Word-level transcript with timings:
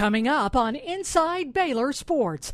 Coming 0.00 0.28
up 0.28 0.56
on 0.56 0.76
Inside 0.76 1.52
Baylor 1.52 1.92
Sports. 1.92 2.52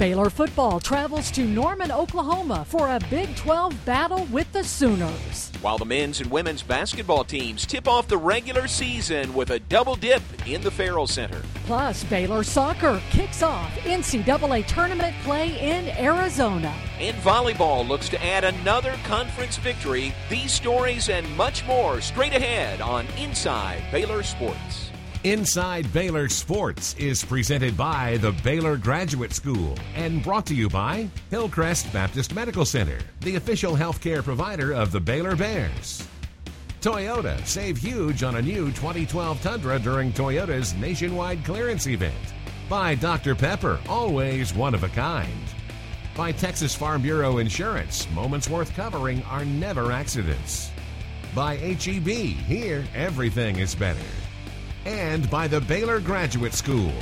Baylor 0.00 0.30
football 0.30 0.80
travels 0.80 1.30
to 1.32 1.44
Norman, 1.44 1.92
Oklahoma 1.92 2.64
for 2.66 2.88
a 2.88 2.98
Big 3.10 3.36
12 3.36 3.84
battle 3.84 4.24
with 4.32 4.50
the 4.50 4.64
Sooners. 4.64 5.52
While 5.60 5.76
the 5.76 5.84
men's 5.84 6.22
and 6.22 6.30
women's 6.30 6.62
basketball 6.62 7.22
teams 7.22 7.66
tip 7.66 7.86
off 7.86 8.08
the 8.08 8.16
regular 8.16 8.66
season 8.66 9.34
with 9.34 9.50
a 9.50 9.58
double 9.58 9.96
dip 9.96 10.22
in 10.46 10.62
the 10.62 10.70
Ferrell 10.70 11.06
Center. 11.06 11.42
Plus, 11.66 12.02
Baylor 12.04 12.42
soccer 12.42 12.98
kicks 13.10 13.42
off 13.42 13.70
NCAA 13.80 14.66
tournament 14.66 15.14
play 15.22 15.50
in 15.60 15.90
Arizona. 16.02 16.74
And 16.98 17.14
volleyball 17.18 17.86
looks 17.86 18.08
to 18.08 18.24
add 18.24 18.44
another 18.44 18.96
conference 19.04 19.58
victory. 19.58 20.14
These 20.30 20.50
stories 20.50 21.10
and 21.10 21.28
much 21.36 21.66
more 21.66 22.00
straight 22.00 22.32
ahead 22.32 22.80
on 22.80 23.06
Inside 23.18 23.82
Baylor 23.92 24.22
Sports. 24.22 24.89
Inside 25.24 25.92
Baylor 25.92 26.30
Sports 26.30 26.94
is 26.94 27.22
presented 27.22 27.76
by 27.76 28.16
the 28.22 28.32
Baylor 28.42 28.78
Graduate 28.78 29.34
School 29.34 29.76
and 29.94 30.22
brought 30.22 30.46
to 30.46 30.54
you 30.54 30.70
by 30.70 31.10
Hillcrest 31.28 31.92
Baptist 31.92 32.34
Medical 32.34 32.64
Center, 32.64 32.96
the 33.20 33.36
official 33.36 33.76
healthcare 33.76 34.24
provider 34.24 34.72
of 34.72 34.92
the 34.92 35.00
Baylor 35.00 35.36
Bears. 35.36 36.08
Toyota, 36.80 37.46
save 37.46 37.76
huge 37.76 38.22
on 38.22 38.36
a 38.36 38.42
new 38.42 38.68
2012 38.68 39.42
Tundra 39.42 39.78
during 39.78 40.10
Toyota's 40.10 40.72
nationwide 40.72 41.44
clearance 41.44 41.86
event. 41.86 42.14
By 42.70 42.94
Dr. 42.94 43.34
Pepper, 43.34 43.78
always 43.90 44.54
one 44.54 44.74
of 44.74 44.84
a 44.84 44.88
kind. 44.88 45.44
By 46.16 46.32
Texas 46.32 46.74
Farm 46.74 47.02
Bureau 47.02 47.36
Insurance, 47.36 48.08
moments 48.12 48.48
worth 48.48 48.74
covering 48.74 49.22
are 49.24 49.44
never 49.44 49.92
accidents. 49.92 50.70
By 51.34 51.56
HEB, 51.56 52.08
here 52.08 52.86
everything 52.94 53.58
is 53.58 53.74
better 53.74 54.00
and 54.84 55.28
by 55.30 55.46
the 55.48 55.60
Baylor 55.60 56.00
Graduate 56.00 56.54
School. 56.54 56.92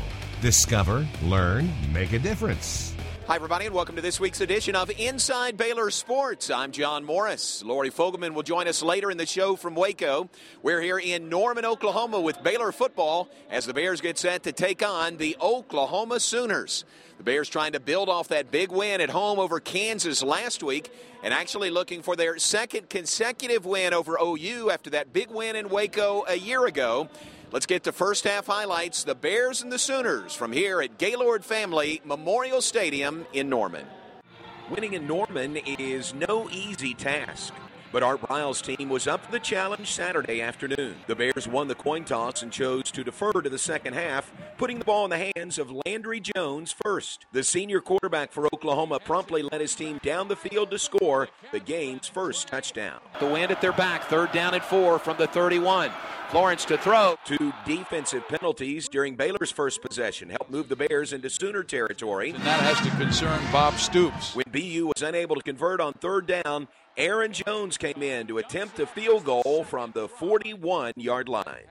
Discover, 0.41 1.07
learn, 1.24 1.71
make 1.93 2.12
a 2.12 2.18
difference. 2.18 2.95
Hi, 3.26 3.37
everybody, 3.37 3.66
and 3.66 3.74
welcome 3.74 3.95
to 3.96 4.01
this 4.01 4.18
week's 4.18 4.40
edition 4.40 4.74
of 4.74 4.90
Inside 4.98 5.59
Baylor 5.59 5.90
Sports. 5.90 6.49
I'm 6.49 6.73
John 6.73 7.04
Morris. 7.04 7.62
Lori 7.62 7.90
Fogelman 7.90 8.32
will 8.32 8.43
join 8.43 8.66
us 8.66 8.82
later 8.82 9.10
in 9.10 9.18
the 9.18 9.26
show 9.26 9.54
from 9.54 9.74
Waco. 9.74 10.30
We're 10.62 10.80
here 10.80 10.99
in 10.99 11.29
Norman, 11.29 11.66
Oklahoma 11.66 12.23
with 12.23 12.43
Baylor 12.43 12.73
football 12.73 13.29
as 13.51 13.66
the 13.66 13.74
Bears 13.74 14.01
get 14.01 14.16
set 14.16 14.45
to 14.45 14.52
take 14.52 14.82
on 14.82 15.18
the 15.18 15.37
Oklahoma 15.43 16.21
Sooners. 16.21 16.87
The 17.18 17.24
Bears 17.24 17.51
trying 17.51 17.73
to 17.73 17.80
build 17.80 18.09
off 18.09 18.29
that 18.29 18.51
big 18.51 18.73
win 18.73 19.02
at 19.02 19.10
home 19.10 19.38
over 19.38 19.60
Kansas 19.60 20.23
last 20.23 20.62
week 20.62 20.90
and 21.23 21.34
actually 21.34 21.68
looking 21.68 22.01
for 22.01 22.16
their 22.16 22.38
second 22.38 22.88
consecutive 22.88 23.66
win 23.66 23.93
over 23.93 24.16
OU 24.23 24.71
after 24.71 24.88
that 24.90 25.12
big 25.12 25.30
win 25.30 25.54
in 25.54 25.68
Waco 25.68 26.24
a 26.29 26.37
year 26.37 26.65
ago. 26.65 27.10
Let's 27.51 27.65
get 27.65 27.85
to 27.85 27.93
first 27.93 28.24
half 28.24 28.46
highlights. 28.46 29.04
The 29.04 29.15
Bears 29.15 29.63
and 29.63 29.73
the 29.73 29.79
Sooners 29.79 30.35
from 30.35 30.52
here 30.52 30.82
at 30.82 30.99
Gaylord 30.99 31.43
Family 31.43 32.02
Memorial 32.05 32.60
Stadium 32.60 33.27
in 33.32 33.49
Norman. 33.49 33.87
Winning 34.68 34.93
in 34.93 35.07
Norman 35.07 35.57
is 35.57 36.13
no 36.13 36.51
easy 36.51 36.93
task. 36.93 37.55
But 37.90 38.02
Art 38.02 38.21
Briles' 38.21 38.63
team 38.63 38.90
was 38.90 39.07
up 39.07 39.24
for 39.24 39.32
the 39.32 39.40
challenge 39.40 39.90
Saturday 39.90 40.43
afternoon. 40.43 40.96
The 41.07 41.16
Bears 41.16 41.49
won 41.49 41.68
the 41.68 41.74
coin 41.74 42.05
toss 42.05 42.43
and 42.43 42.52
chose 42.52 42.90
to 42.90 43.02
defer 43.02 43.32
to 43.32 43.49
the 43.49 43.59
second 43.59 43.95
half, 43.95 44.30
putting 44.59 44.79
the 44.79 44.85
ball 44.85 45.05
in 45.05 45.10
the 45.10 45.33
hands 45.35 45.59
of 45.59 45.73
Landry 45.87 46.21
Jones 46.21 46.74
first. 46.85 47.24
The 47.33 47.43
senior 47.43 47.80
quarterback 47.80 48.30
for 48.30 48.45
Oklahoma 48.52 49.01
promptly 49.01 49.40
led 49.40 49.62
his 49.62 49.74
team 49.74 50.01
down 50.02 50.29
the 50.29 50.37
field 50.37 50.71
to 50.71 50.79
score 50.79 51.29
the 51.51 51.60
game's 51.60 52.09
first 52.09 52.49
touchdown. 52.49 53.01
The 53.21 53.27
wind 53.27 53.51
at 53.51 53.62
their 53.62 53.73
back, 53.73 54.05
third 54.05 54.33
down 54.33 54.52
and 54.52 54.62
four 54.62 54.99
from 54.99 55.16
the 55.16 55.27
31. 55.27 55.90
Florence 56.30 56.66
to 56.66 56.76
throw. 56.76 57.16
Two 57.24 57.54
defensive 57.65 58.29
penalties 58.29 58.87
during 58.88 59.15
Baylor's 59.15 59.51
first 59.51 59.80
possession 59.80 60.29
helped 60.29 60.51
move 60.51 60.68
the 60.68 60.76
Bears 60.76 61.15
into 61.15 61.30
Sooner 61.30 61.62
territory. 61.62 62.30
And 62.30 62.45
that 62.45 62.60
has 62.60 62.79
to 62.87 62.96
concern 62.98 63.40
Bob 63.51 63.79
Stoops. 63.79 64.34
When 64.34 64.44
BU 64.53 64.93
was 64.94 65.03
unable 65.03 65.37
to 65.37 65.43
convert 65.43 65.81
on 65.81 65.94
third 65.94 66.27
down, 66.27 66.69
Aaron 66.99 67.33
Jones 67.33 67.78
came 67.78 68.03
in 68.03 68.27
to 68.27 68.37
attempt 68.39 68.78
a 68.78 68.87
field 68.87 69.25
goal 69.25 69.65
from 69.65 69.93
the 69.93 70.06
41 70.06 70.93
yard 70.97 71.31
line. 71.31 71.65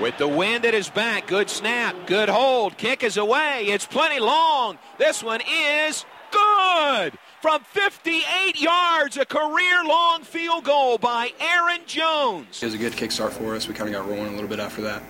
With 0.00 0.16
the 0.18 0.28
wind 0.28 0.64
at 0.64 0.74
his 0.74 0.88
back, 0.88 1.26
good 1.26 1.50
snap, 1.50 1.96
good 2.06 2.28
hold, 2.28 2.76
kick 2.76 3.02
is 3.02 3.16
away. 3.16 3.64
It's 3.66 3.86
plenty 3.86 4.20
long. 4.20 4.78
This 4.96 5.24
one 5.24 5.40
is 5.40 6.04
good 6.30 7.18
from 7.44 7.60
58 7.60 8.58
yards, 8.58 9.18
a 9.18 9.26
career 9.26 9.84
long 9.84 10.22
field 10.22 10.64
goal 10.64 10.96
by 10.96 11.30
Aaron 11.38 11.82
Jones. 11.84 12.62
It 12.62 12.64
was 12.64 12.74
a 12.74 12.78
good 12.78 12.94
kickstart 12.94 13.32
for 13.32 13.54
us. 13.54 13.68
We 13.68 13.74
kind 13.74 13.86
of 13.86 13.94
got 13.94 14.08
rolling 14.08 14.28
a 14.28 14.34
little 14.34 14.48
bit 14.48 14.60
after 14.60 14.80
that. 14.80 15.02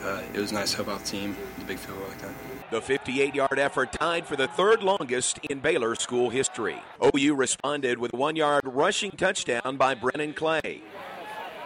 Uh, 0.00 0.22
it 0.32 0.38
was 0.38 0.52
nice 0.52 0.70
to 0.70 0.76
help 0.76 0.88
out 0.88 1.00
the 1.00 1.06
team, 1.06 1.36
the 1.58 1.64
big 1.64 1.78
field 1.78 1.98
goal 1.98 2.06
like 2.06 2.20
that. 2.20 2.30
The 2.70 2.80
58 2.80 3.34
yard 3.34 3.58
effort 3.58 3.90
tied 3.90 4.24
for 4.24 4.36
the 4.36 4.46
third 4.46 4.84
longest 4.84 5.40
in 5.50 5.58
Baylor 5.58 5.96
school 5.96 6.30
history. 6.30 6.80
OU 7.12 7.34
responded 7.34 7.98
with 7.98 8.14
a 8.14 8.16
one 8.16 8.36
yard 8.36 8.62
rushing 8.64 9.10
touchdown 9.10 9.76
by 9.76 9.96
Brennan 9.96 10.34
Clay. 10.34 10.82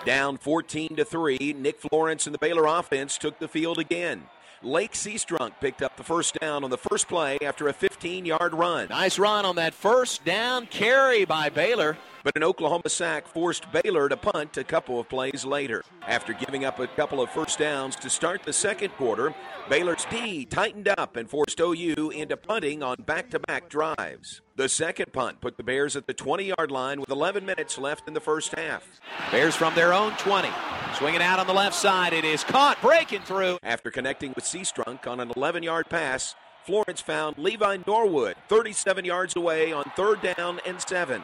Down 0.07 0.39
14 0.39 0.97
to 0.97 1.05
3, 1.05 1.55
Nick 1.59 1.83
Florence 1.83 2.27
and 2.27 2.33
the 2.33 2.39
Baylor 2.39 2.65
offense 2.65 3.19
took 3.19 3.39
the 3.41 3.49
field 3.49 3.79
again. 3.79 4.23
Lake 4.65 4.93
Seastrunk 4.93 5.53
picked 5.61 5.83
up 5.83 5.97
the 5.97 6.03
first 6.03 6.39
down 6.41 6.65
on 6.65 6.71
the 6.71 6.79
first 6.79 7.07
play 7.09 7.39
after 7.43 7.69
a 7.69 7.73
15 7.73 8.25
yard 8.25 8.55
run. 8.55 8.89
Nice 8.89 9.19
run 9.19 9.45
on 9.45 9.57
that 9.57 9.75
first 9.75 10.25
down 10.25 10.67
carry 10.67 11.25
by 11.25 11.51
Baylor. 11.51 11.99
But 12.25 12.37
an 12.37 12.43
Oklahoma 12.43 12.89
sack 12.89 13.29
forced 13.29 13.71
Baylor 13.71 14.09
to 14.09 14.17
punt 14.17 14.57
a 14.57 14.65
couple 14.65 14.99
of 14.99 15.11
plays 15.11 15.45
later. 15.45 15.85
After 16.09 16.33
giving 16.33 16.65
up 16.65 16.81
a 16.81 16.87
couple 16.87 17.21
of 17.21 17.29
first 17.29 17.59
downs 17.59 17.97
to 17.97 18.09
start 18.09 18.45
the 18.45 18.53
second 18.53 18.93
quarter, 18.95 19.35
Baylor's 19.69 20.07
D 20.11 20.47
tightened 20.47 20.89
up 20.89 21.17
and 21.17 21.29
forced 21.29 21.61
OU 21.61 22.11
into 22.15 22.39
punting 22.39 22.83
on 22.83 22.97
back 23.03 23.29
to 23.31 23.39
back 23.41 23.69
drives. 23.69 24.41
The 24.57 24.71
second 24.71 25.13
punt 25.13 25.43
put 25.43 25.59
the 25.59 25.63
Bears 25.63 25.97
at 25.97 26.07
the 26.07 26.15
20 26.15 26.45
yard 26.57 26.71
line 26.71 26.99
with 26.99 27.11
11 27.11 27.45
minutes 27.45 27.77
left 27.77 28.09
in 28.09 28.15
the 28.15 28.21
first 28.21 28.55
half. 28.55 28.89
Bears 29.31 29.55
from 29.55 29.75
their 29.75 29.93
own 29.93 30.13
20. 30.13 30.49
Swinging 30.97 31.21
out 31.21 31.39
on 31.39 31.47
the 31.47 31.53
left 31.53 31.77
side. 31.77 32.15
It 32.15 32.25
is 32.25 32.43
caught, 32.43 32.81
breaking 32.81 33.21
through. 33.23 33.59
After 33.63 33.91
connecting 33.91 34.33
with 34.35 34.45
Seastrunk 34.45 35.07
on 35.07 35.21
an 35.21 35.31
11 35.37 35.63
yard 35.63 35.91
pass, 35.91 36.35
Florence 36.65 37.03
found 37.03 37.37
Levi 37.37 37.81
Norwood 37.87 38.37
37 38.49 39.05
yards 39.05 39.37
away 39.37 39.75
on 39.75 39.85
third 39.95 40.23
down 40.23 40.61
and 40.65 40.81
seven. 40.81 41.23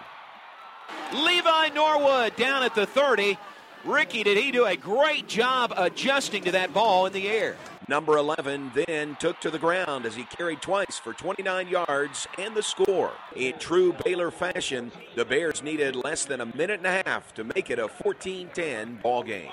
Levi 1.12 1.68
Norwood 1.68 2.36
down 2.36 2.62
at 2.62 2.74
the 2.74 2.86
30. 2.86 3.36
Ricky, 3.84 4.22
did 4.22 4.36
he 4.36 4.50
do 4.50 4.66
a 4.66 4.76
great 4.76 5.26
job 5.26 5.72
adjusting 5.76 6.44
to 6.44 6.52
that 6.52 6.74
ball 6.74 7.06
in 7.06 7.12
the 7.12 7.28
air? 7.28 7.56
Number 7.88 8.18
11 8.18 8.70
then 8.86 9.16
took 9.18 9.40
to 9.40 9.50
the 9.50 9.58
ground 9.58 10.06
as 10.06 10.14
he 10.14 10.22
carried 10.24 10.62
twice 10.62 10.98
for 10.98 11.12
29 11.12 11.66
yards 11.66 12.28
and 12.38 12.54
the 12.54 12.62
score. 12.62 13.10
In 13.34 13.58
true 13.58 13.96
Baylor 14.04 14.30
fashion, 14.30 14.92
the 15.16 15.24
Bears 15.24 15.62
needed 15.62 15.96
less 15.96 16.24
than 16.24 16.40
a 16.40 16.46
minute 16.46 16.78
and 16.78 16.86
a 16.86 17.02
half 17.04 17.34
to 17.34 17.42
make 17.42 17.70
it 17.70 17.80
a 17.80 17.88
14 17.88 18.50
10 18.54 19.00
ball 19.02 19.22
game. 19.22 19.50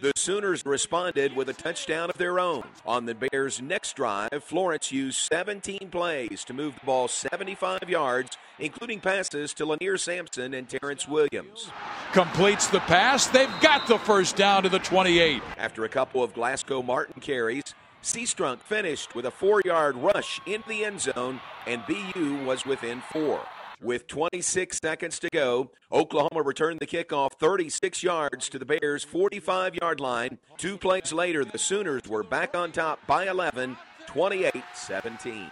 The 0.00 0.12
Sooners 0.16 0.64
responded 0.64 1.36
with 1.36 1.50
a 1.50 1.52
touchdown 1.52 2.08
of 2.08 2.16
their 2.16 2.40
own. 2.40 2.62
On 2.86 3.04
the 3.04 3.14
Bears' 3.14 3.60
next 3.60 3.96
drive, 3.96 4.42
Florence 4.42 4.90
used 4.90 5.18
17 5.30 5.90
plays 5.90 6.42
to 6.44 6.54
move 6.54 6.74
the 6.80 6.86
ball 6.86 7.06
75 7.06 7.86
yards, 7.86 8.38
including 8.58 9.00
passes 9.00 9.52
to 9.52 9.66
Lanear 9.66 10.00
Sampson 10.00 10.54
and 10.54 10.66
Terrance 10.70 11.06
Williams. 11.06 11.70
Completes 12.14 12.66
the 12.68 12.80
pass. 12.80 13.26
They've 13.26 13.60
got 13.60 13.88
the 13.88 13.98
first 13.98 14.36
down 14.36 14.62
to 14.62 14.70
the 14.70 14.78
28. 14.78 15.42
After 15.58 15.84
a 15.84 15.88
couple 15.90 16.22
of 16.22 16.32
Glasgow 16.32 16.82
Martin 16.82 17.20
carries, 17.20 17.74
Seastrunk 18.02 18.60
finished 18.60 19.14
with 19.14 19.26
a 19.26 19.30
four 19.30 19.60
yard 19.66 19.96
rush 19.96 20.40
into 20.46 20.66
the 20.66 20.82
end 20.82 21.02
zone, 21.02 21.40
and 21.66 21.84
BU 21.86 22.42
was 22.46 22.64
within 22.64 23.02
four. 23.12 23.42
With 23.82 24.06
26 24.08 24.78
seconds 24.82 25.18
to 25.20 25.30
go, 25.32 25.70
Oklahoma 25.90 26.42
returned 26.42 26.80
the 26.80 26.86
kickoff 26.86 27.32
36 27.40 28.02
yards 28.02 28.50
to 28.50 28.58
the 28.58 28.66
Bears' 28.66 29.04
45 29.04 29.76
yard 29.76 30.00
line. 30.00 30.38
Two 30.58 30.76
plays 30.76 31.14
later, 31.14 31.46
the 31.46 31.56
Sooners 31.56 32.02
were 32.06 32.22
back 32.22 32.54
on 32.54 32.72
top 32.72 32.98
by 33.06 33.26
11, 33.28 33.78
28 34.06 34.62
17. 34.74 35.50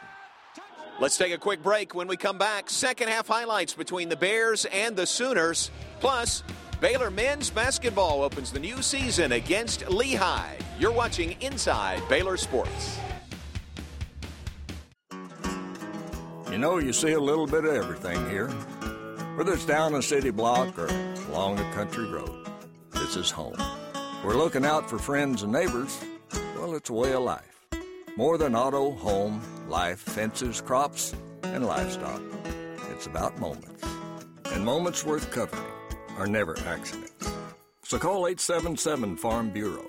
Let's 1.01 1.17
take 1.17 1.33
a 1.33 1.39
quick 1.39 1.63
break. 1.63 1.95
When 1.95 2.07
we 2.07 2.19
come 2.19 2.37
back, 2.37 2.69
second 2.69 3.09
half 3.09 3.29
highlights 3.29 3.73
between 3.73 4.11
the 4.11 4.17
Bears 4.17 4.67
and 4.67 4.95
the 4.95 5.07
Sooners. 5.07 5.71
Plus, 6.01 6.43
Baylor 6.83 7.11
men's 7.11 7.49
basketball 7.49 8.23
opens 8.23 8.53
the 8.53 8.61
new 8.61 8.83
season 8.83 9.33
against 9.33 9.89
Lehigh. 9.89 10.57
You're 10.79 10.93
watching 10.93 11.35
Inside 11.41 12.07
Baylor 12.11 12.37
Sports. 12.37 12.99
You 16.51 16.57
know, 16.57 16.79
you 16.79 16.95
see 16.95 17.13
a 17.13 17.21
little 17.21 17.47
bit 17.47 17.67
of 17.67 17.75
everything 17.75 18.29
here. 18.31 18.49
Whether 19.37 19.53
it's 19.53 19.67
down 19.67 19.95
a 19.95 20.03
city 20.03 20.31
block 20.31 20.79
or 20.79 20.89
along 21.29 21.59
a 21.59 21.73
country 21.75 22.07
road, 22.07 22.49
this 22.91 23.17
is 23.17 23.31
home. 23.31 23.57
We're 24.25 24.37
looking 24.37 24.65
out 24.65 24.89
for 24.89 24.99
friends 24.99 25.43
and 25.43 25.53
neighbors. 25.53 26.03
Well, 26.57 26.75
it's 26.75 26.89
a 26.89 26.95
way 26.95 27.13
of 27.13 27.23
life. 27.23 27.67
More 28.17 28.39
than 28.39 28.57
auto, 28.57 28.93
home, 28.93 29.43
life, 29.69 30.01
fences, 30.01 30.63
crops, 30.63 31.15
and 31.43 31.67
livestock. 31.67 32.23
It's 32.91 33.07
about 33.07 33.39
moments. 33.39 33.85
And 34.47 34.65
moments 34.65 35.05
worth 35.05 35.31
covering 35.31 35.63
are 36.17 36.27
never 36.27 36.59
accidents. 36.61 37.31
So 37.85 37.99
call 37.99 38.27
877 38.27 39.19
Farm 39.19 39.51
Bureau 39.51 39.87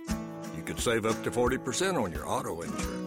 You 0.56 0.64
could 0.64 0.80
save 0.80 1.06
up 1.06 1.24
to 1.24 1.32
40% 1.32 2.02
on 2.02 2.12
your 2.12 2.28
auto 2.30 2.62
insurance. 2.62 2.99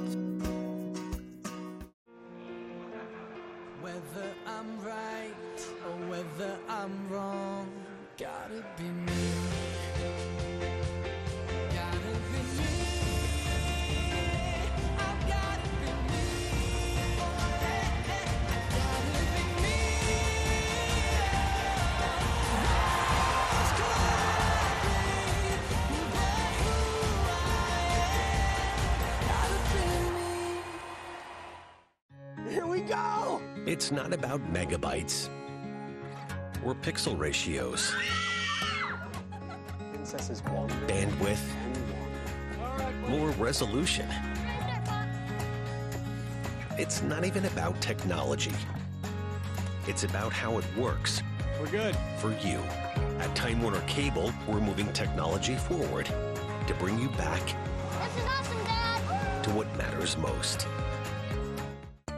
We 32.73 32.81
go! 32.81 33.43
It's 33.67 33.93
not 33.93 34.15
about 34.15 34.41
megabytes 34.51 35.29
or 36.65 36.75
pixel 36.75 37.19
ratios, 37.19 37.93
bandwidth, 40.87 41.43
More 43.09 43.29
resolution. 43.33 44.09
It's 46.79 47.03
not 47.03 47.27
even 47.27 47.45
about 47.45 47.79
technology. 47.83 48.55
It's 49.87 50.05
about 50.05 50.33
how 50.33 50.57
it 50.57 50.65
works. 50.75 51.23
We're 51.61 51.67
good. 51.67 51.95
For 52.19 52.33
you. 52.39 52.59
At 53.19 53.37
Time 53.37 53.61
Warner 53.61 53.83
Cable, 53.83 54.33
we're 54.49 54.61
moving 54.61 54.91
technology 54.95 55.57
forward 55.57 56.07
to 56.07 56.75
bring 56.79 56.99
you 56.99 57.09
back 57.11 57.43
This 57.45 58.17
is 58.17 58.25
awesome, 58.25 58.65
Dad! 58.65 59.45
to 59.45 59.51
what 59.51 59.77
matters 59.77 60.17
most. 60.17 60.67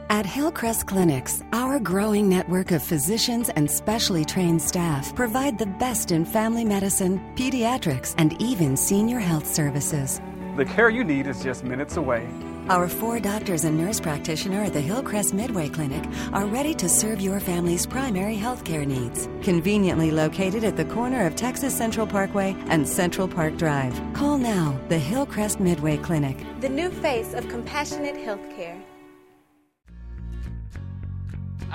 At 0.09 0.27
Hillcrest 0.27 0.85
Clinics, 0.85 1.41
our 1.51 1.79
growing 1.79 2.29
network 2.29 2.69
of 2.69 2.83
physicians 2.83 3.49
and 3.49 3.69
specially 3.69 4.23
trained 4.23 4.61
staff 4.61 5.15
provide 5.15 5.57
the 5.57 5.65
best 5.65 6.11
in 6.11 6.25
family 6.25 6.63
medicine, 6.63 7.19
pediatrics, 7.35 8.13
and 8.19 8.39
even 8.39 8.77
senior 8.77 9.17
health 9.17 9.47
services. 9.47 10.21
The 10.57 10.65
care 10.65 10.91
you 10.91 11.03
need 11.03 11.25
is 11.25 11.41
just 11.41 11.63
minutes 11.63 11.97
away. 11.97 12.27
Our 12.69 12.87
four 12.87 13.19
doctors 13.19 13.63
and 13.63 13.77
nurse 13.79 13.99
practitioner 13.99 14.63
at 14.63 14.73
the 14.73 14.81
Hillcrest 14.81 15.33
Midway 15.33 15.69
Clinic 15.69 16.03
are 16.33 16.45
ready 16.45 16.75
to 16.75 16.87
serve 16.87 17.19
your 17.19 17.39
family's 17.39 17.87
primary 17.87 18.37
healthcare 18.37 18.85
needs. 18.85 19.27
Conveniently 19.41 20.11
located 20.11 20.63
at 20.63 20.77
the 20.77 20.85
corner 20.85 21.25
of 21.25 21.35
Texas 21.35 21.75
Central 21.75 22.05
Parkway 22.05 22.55
and 22.67 22.87
Central 22.87 23.27
Park 23.27 23.57
Drive. 23.57 23.99
Call 24.13 24.37
now 24.37 24.79
the 24.87 24.99
Hillcrest 24.99 25.59
Midway 25.59 25.97
Clinic. 25.97 26.37
The 26.61 26.69
new 26.69 26.91
face 26.91 27.33
of 27.33 27.47
compassionate 27.49 28.15
healthcare. 28.15 28.79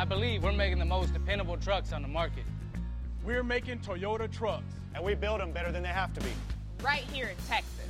I 0.00 0.04
believe 0.06 0.42
we're 0.42 0.52
making 0.52 0.78
the 0.78 0.86
most 0.86 1.12
dependable 1.12 1.58
trucks 1.58 1.92
on 1.92 2.00
the 2.00 2.08
market. 2.08 2.44
We're 3.22 3.42
making 3.42 3.80
Toyota 3.80 4.32
trucks. 4.32 4.72
And 4.94 5.04
we 5.04 5.14
build 5.14 5.42
them 5.42 5.52
better 5.52 5.70
than 5.70 5.82
they 5.82 5.90
have 5.90 6.14
to 6.14 6.22
be. 6.22 6.30
Right 6.82 7.02
here 7.12 7.26
in 7.26 7.36
Texas. 7.46 7.86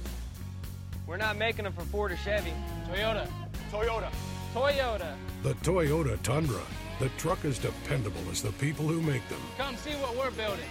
We're 1.07 1.19
not 1.19 1.37
making 1.37 1.63
them 1.63 1.73
for 1.73 1.83
Ford 1.83 2.11
or 2.11 2.17
Chevy. 2.17 2.53
Toyota. 2.89 3.29
Toyota. 3.71 4.11
Toyota. 4.53 5.15
The 5.45 5.55
Toyota 5.63 6.21
Tundra. 6.23 6.61
The 6.99 7.11
truck 7.11 7.45
is 7.45 7.61
dependable 7.61 8.29
as 8.29 8.43
the 8.43 8.51
people 8.55 8.89
who 8.89 9.01
make 9.01 9.27
them. 9.29 9.41
Come 9.57 9.77
see 9.77 9.93
what 9.93 10.17
we're 10.17 10.33
building. 10.33 10.67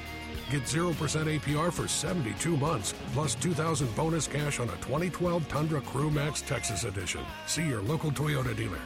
Get 0.51 0.63
0% 0.63 0.93
APR 0.93 1.71
for 1.71 1.87
72 1.87 2.57
months, 2.57 2.93
plus 3.13 3.35
2000 3.35 3.95
bonus 3.95 4.27
cash 4.27 4.59
on 4.59 4.67
a 4.67 4.75
2012 4.81 5.47
Tundra 5.47 5.79
Crew 5.79 6.11
Max 6.11 6.41
Texas 6.41 6.83
Edition. 6.83 7.21
See 7.47 7.65
your 7.65 7.81
local 7.81 8.11
Toyota 8.11 8.53
dealer. 8.57 8.81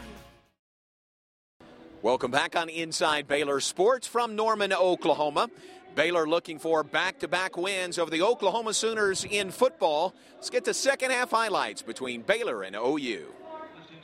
Welcome 2.03 2.31
back 2.31 2.57
on 2.57 2.67
Inside 2.67 3.29
Baylor 3.29 3.61
Sports 3.61 4.07
from 4.07 4.35
Norman, 4.35 4.73
Oklahoma. 4.73 5.49
Baylor 5.95 6.27
looking 6.27 6.59
for 6.59 6.83
back 6.83 7.19
to 7.19 7.29
back 7.29 7.55
wins 7.55 7.97
over 7.97 8.11
the 8.11 8.21
Oklahoma 8.21 8.73
Sooners 8.73 9.23
in 9.23 9.51
football. 9.51 10.13
Let's 10.35 10.49
get 10.49 10.65
to 10.65 10.73
second 10.73 11.11
half 11.11 11.31
highlights 11.31 11.81
between 11.81 12.21
Baylor 12.21 12.63
and 12.63 12.75
OU. 12.75 13.27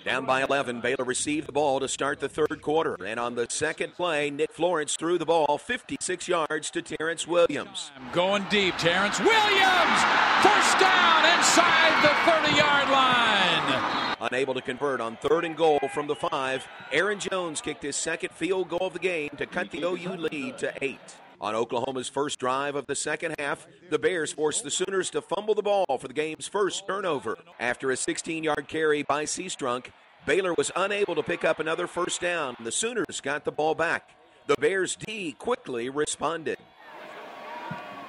Down 0.05 0.25
by 0.25 0.43
11, 0.43 0.79
Baylor 0.79 1.03
received 1.03 1.49
the 1.49 1.51
ball 1.51 1.81
to 1.81 1.89
start 1.89 2.21
the 2.21 2.29
third 2.29 2.61
quarter. 2.61 2.95
And 3.05 3.19
on 3.19 3.35
the 3.35 3.47
second 3.49 3.95
play, 3.95 4.29
Nick 4.29 4.53
Florence 4.53 4.95
threw 4.95 5.17
the 5.17 5.25
ball 5.25 5.57
56 5.57 6.25
yards 6.25 6.71
to 6.71 6.81
Terrance 6.81 7.27
Williams. 7.27 7.91
Going 8.13 8.45
deep, 8.49 8.77
Terrance 8.77 9.19
Williams! 9.19 9.99
First 10.41 10.79
down 10.79 11.37
inside 11.37 12.01
the 12.01 12.47
30 12.47 12.55
yard 12.55 12.89
line. 12.89 13.98
Unable 14.21 14.53
to 14.53 14.61
convert 14.61 14.99
on 14.99 15.17
third 15.17 15.45
and 15.45 15.55
goal 15.55 15.79
from 15.93 16.07
the 16.07 16.15
five, 16.15 16.67
Aaron 16.91 17.19
Jones 17.19 17.61
kicked 17.61 17.83
his 17.83 17.95
second 17.95 18.31
field 18.31 18.69
goal 18.69 18.87
of 18.87 18.93
the 18.93 18.99
game 18.99 19.29
to 19.37 19.45
cut 19.45 19.71
the 19.71 19.83
OU 19.83 20.17
lead 20.17 20.57
to 20.57 20.73
eight. 20.81 20.99
On 21.41 21.55
Oklahoma's 21.55 22.09
first 22.09 22.37
drive 22.37 22.75
of 22.75 22.85
the 22.85 22.95
second 22.95 23.35
half, 23.39 23.65
the 23.89 23.97
Bears 23.97 24.33
forced 24.33 24.65
the 24.65 24.71
Sooners 24.71 25.09
to 25.11 25.21
fumble 25.21 25.55
the 25.55 25.61
ball 25.61 25.85
for 25.97 26.07
the 26.09 26.13
game's 26.13 26.49
first 26.49 26.85
turnover. 26.85 27.37
After 27.61 27.91
a 27.91 27.95
16 27.95 28.43
yard 28.43 28.67
carry 28.67 29.03
by 29.03 29.23
Seastrunk, 29.23 29.85
Baylor 30.25 30.53
was 30.53 30.69
unable 30.75 31.15
to 31.15 31.23
pick 31.23 31.45
up 31.45 31.59
another 31.59 31.87
first 31.87 32.19
down. 32.19 32.57
The 32.61 32.73
Sooners 32.73 33.21
got 33.21 33.45
the 33.45 33.53
ball 33.53 33.73
back. 33.73 34.09
The 34.47 34.55
Bears 34.59 34.97
D 34.97 35.33
quickly 35.39 35.89
responded. 35.89 36.57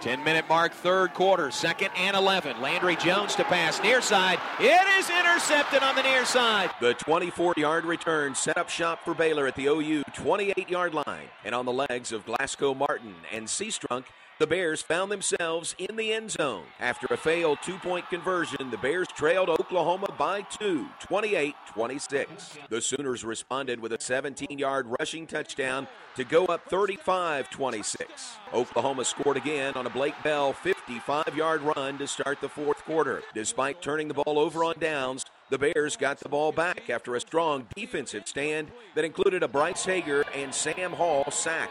10 0.00 0.24
minute 0.24 0.46
mark, 0.48 0.72
third 0.72 1.12
quarter, 1.14 1.50
second 1.50 1.90
and 1.96 2.16
11. 2.16 2.60
Landry 2.60 2.96
Jones 2.96 3.34
to 3.36 3.44
pass 3.44 3.82
near 3.82 4.00
side. 4.00 4.38
It 4.58 4.98
is 4.98 5.10
intercepted 5.10 5.82
on 5.82 5.94
the 5.94 6.02
near 6.02 6.24
side. 6.24 6.70
The 6.80 6.94
24 6.94 7.54
yard 7.56 7.84
return 7.84 8.34
set 8.34 8.56
up 8.56 8.68
shop 8.68 9.04
for 9.04 9.14
Baylor 9.14 9.46
at 9.46 9.56
the 9.56 9.66
OU 9.66 10.04
28 10.14 10.70
yard 10.70 10.94
line. 10.94 11.28
And 11.44 11.54
on 11.54 11.66
the 11.66 11.72
legs 11.72 12.12
of 12.12 12.24
Glasgow 12.24 12.74
Martin 12.74 13.14
and 13.32 13.46
Seastrunk, 13.46 14.04
the 14.40 14.46
Bears 14.46 14.80
found 14.80 15.12
themselves 15.12 15.74
in 15.78 15.96
the 15.96 16.14
end 16.14 16.30
zone. 16.30 16.64
After 16.80 17.06
a 17.10 17.16
failed 17.18 17.58
two 17.62 17.76
point 17.76 18.08
conversion, 18.08 18.70
the 18.70 18.78
Bears 18.78 19.06
trailed 19.08 19.50
Oklahoma 19.50 20.08
by 20.18 20.40
two, 20.40 20.86
28 21.00 21.54
26. 21.74 22.58
The 22.70 22.80
Sooners 22.80 23.22
responded 23.22 23.80
with 23.80 23.92
a 23.92 24.00
17 24.00 24.58
yard 24.58 24.86
rushing 24.98 25.26
touchdown 25.26 25.86
to 26.16 26.24
go 26.24 26.46
up 26.46 26.64
35 26.70 27.50
26. 27.50 28.38
Oklahoma 28.54 29.04
scored 29.04 29.36
again 29.36 29.74
on 29.74 29.86
a 29.86 29.90
Blake 29.90 30.20
Bell 30.24 30.54
55 30.54 31.36
yard 31.36 31.60
run 31.60 31.98
to 31.98 32.06
start 32.06 32.40
the 32.40 32.48
fourth 32.48 32.82
quarter. 32.84 33.22
Despite 33.34 33.82
turning 33.82 34.08
the 34.08 34.14
ball 34.14 34.38
over 34.38 34.64
on 34.64 34.76
downs, 34.80 35.26
the 35.50 35.58
Bears 35.58 35.98
got 35.98 36.18
the 36.18 36.30
ball 36.30 36.50
back 36.50 36.88
after 36.88 37.14
a 37.14 37.20
strong 37.20 37.66
defensive 37.76 38.26
stand 38.26 38.70
that 38.94 39.04
included 39.04 39.42
a 39.42 39.48
Bryce 39.48 39.84
Hager 39.84 40.24
and 40.34 40.54
Sam 40.54 40.92
Hall 40.92 41.30
sack. 41.30 41.68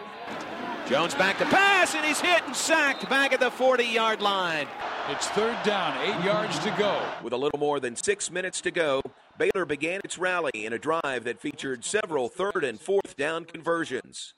Jones 0.90 1.14
back 1.14 1.38
to 1.38 1.46
pass, 1.46 1.94
and 1.94 2.04
he's 2.04 2.20
hit 2.20 2.42
and 2.48 2.56
sacked 2.56 3.08
back 3.12 3.32
at 3.32 3.40
the 3.40 3.52
40 3.52 3.84
yard 3.84 4.22
line. 4.22 4.66
It's 5.10 5.28
third 5.28 5.56
down, 5.64 5.96
eight 6.00 6.26
yards 6.26 6.58
to 6.60 6.76
go. 6.80 7.00
With 7.22 7.32
a 7.32 7.38
little 7.38 7.60
more 7.60 7.80
than 7.80 7.96
six 7.96 8.32
minutes 8.32 8.60
to 8.62 8.72
go, 8.72 9.04
Baylor 9.38 9.66
began 9.66 10.02
its 10.04 10.18
rally 10.18 10.52
in 10.54 10.74
a 10.74 10.80
drive 10.80 11.26
that 11.26 11.40
featured 11.40 11.86
several 11.86 12.28
third 12.28 12.64
and 12.64 12.80
fourth 12.80 13.16
down 13.16 13.46
conversions. 13.46 14.34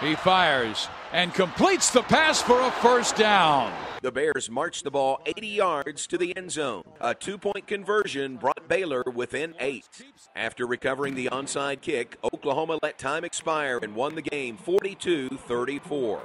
He 0.00 0.14
fires 0.14 0.88
and 1.12 1.34
completes 1.34 1.90
the 1.90 2.00
pass 2.00 2.40
for 2.40 2.58
a 2.58 2.70
first 2.70 3.16
down. 3.16 3.70
The 4.00 4.10
Bears 4.10 4.48
marched 4.48 4.84
the 4.84 4.90
ball 4.90 5.20
80 5.26 5.46
yards 5.46 6.06
to 6.06 6.16
the 6.16 6.34
end 6.38 6.52
zone. 6.52 6.84
A 7.02 7.14
two 7.14 7.36
point 7.36 7.66
conversion 7.66 8.36
brought 8.36 8.59
Baylor 8.70 9.02
within 9.16 9.52
eight. 9.58 9.88
After 10.36 10.64
recovering 10.64 11.16
the 11.16 11.28
onside 11.32 11.80
kick, 11.80 12.16
Oklahoma 12.22 12.78
let 12.84 12.98
time 12.98 13.24
expire 13.24 13.80
and 13.82 13.96
won 13.96 14.14
the 14.14 14.22
game 14.22 14.56
42 14.56 15.28
34. 15.28 16.22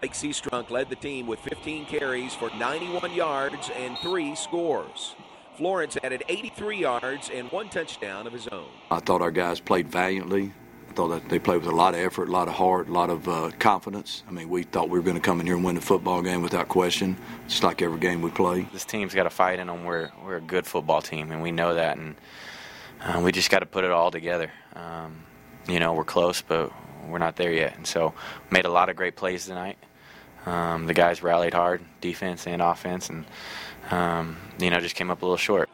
Lake 0.00 0.12
Seastrunk 0.12 0.70
led 0.70 0.88
the 0.88 0.94
team 0.94 1.26
with 1.26 1.40
15 1.40 1.86
carries 1.86 2.32
for 2.32 2.48
91 2.56 3.12
yards 3.12 3.70
and 3.74 3.98
three 3.98 4.36
scores. 4.36 5.16
Florence 5.56 5.98
added 6.04 6.22
83 6.28 6.78
yards 6.78 7.28
and 7.28 7.50
one 7.50 7.68
touchdown 7.68 8.24
of 8.28 8.32
his 8.32 8.46
own. 8.46 8.68
I 8.92 9.00
thought 9.00 9.20
our 9.20 9.32
guys 9.32 9.58
played 9.58 9.88
valiantly. 9.88 10.52
Thought 10.94 11.08
that 11.08 11.28
they 11.28 11.38
played 11.38 11.62
with 11.62 11.72
a 11.72 11.76
lot 11.76 11.94
of 11.94 12.00
effort, 12.00 12.28
a 12.28 12.32
lot 12.32 12.48
of 12.48 12.54
heart, 12.54 12.88
a 12.88 12.92
lot 12.92 13.10
of 13.10 13.28
uh, 13.28 13.50
confidence. 13.58 14.24
I 14.28 14.32
mean, 14.32 14.48
we 14.48 14.64
thought 14.64 14.90
we 14.90 14.98
were 14.98 15.04
going 15.04 15.16
to 15.16 15.22
come 15.22 15.40
in 15.40 15.46
here 15.46 15.54
and 15.54 15.64
win 15.64 15.76
the 15.76 15.80
football 15.80 16.20
game 16.20 16.42
without 16.42 16.68
question, 16.68 17.16
just 17.46 17.62
like 17.62 17.80
every 17.80 17.98
game 17.98 18.22
we 18.22 18.30
play. 18.30 18.66
This 18.72 18.84
team's 18.84 19.14
got 19.14 19.24
a 19.24 19.30
fight 19.30 19.60
in 19.60 19.68
them. 19.68 19.84
We're 19.84 20.10
we're 20.24 20.36
a 20.36 20.40
good 20.40 20.66
football 20.66 21.00
team, 21.00 21.30
and 21.30 21.42
we 21.42 21.52
know 21.52 21.74
that, 21.74 21.96
and 21.96 22.16
uh, 23.02 23.20
we 23.24 23.30
just 23.30 23.50
got 23.50 23.60
to 23.60 23.66
put 23.66 23.84
it 23.84 23.92
all 23.92 24.10
together. 24.10 24.50
Um, 24.74 25.24
you 25.68 25.78
know, 25.78 25.94
we're 25.94 26.04
close, 26.04 26.42
but 26.42 26.72
we're 27.08 27.18
not 27.18 27.36
there 27.36 27.52
yet, 27.52 27.76
and 27.76 27.86
so 27.86 28.12
made 28.50 28.64
a 28.64 28.70
lot 28.70 28.88
of 28.88 28.96
great 28.96 29.14
plays 29.16 29.46
tonight. 29.46 29.78
Um, 30.44 30.86
the 30.86 30.94
guys 30.94 31.22
rallied 31.22 31.54
hard, 31.54 31.82
defense 32.00 32.46
and 32.46 32.60
offense, 32.60 33.08
and 33.08 33.24
um, 33.90 34.36
you 34.58 34.70
know, 34.70 34.80
just 34.80 34.96
came 34.96 35.10
up 35.10 35.22
a 35.22 35.24
little 35.24 35.36
short. 35.36 35.70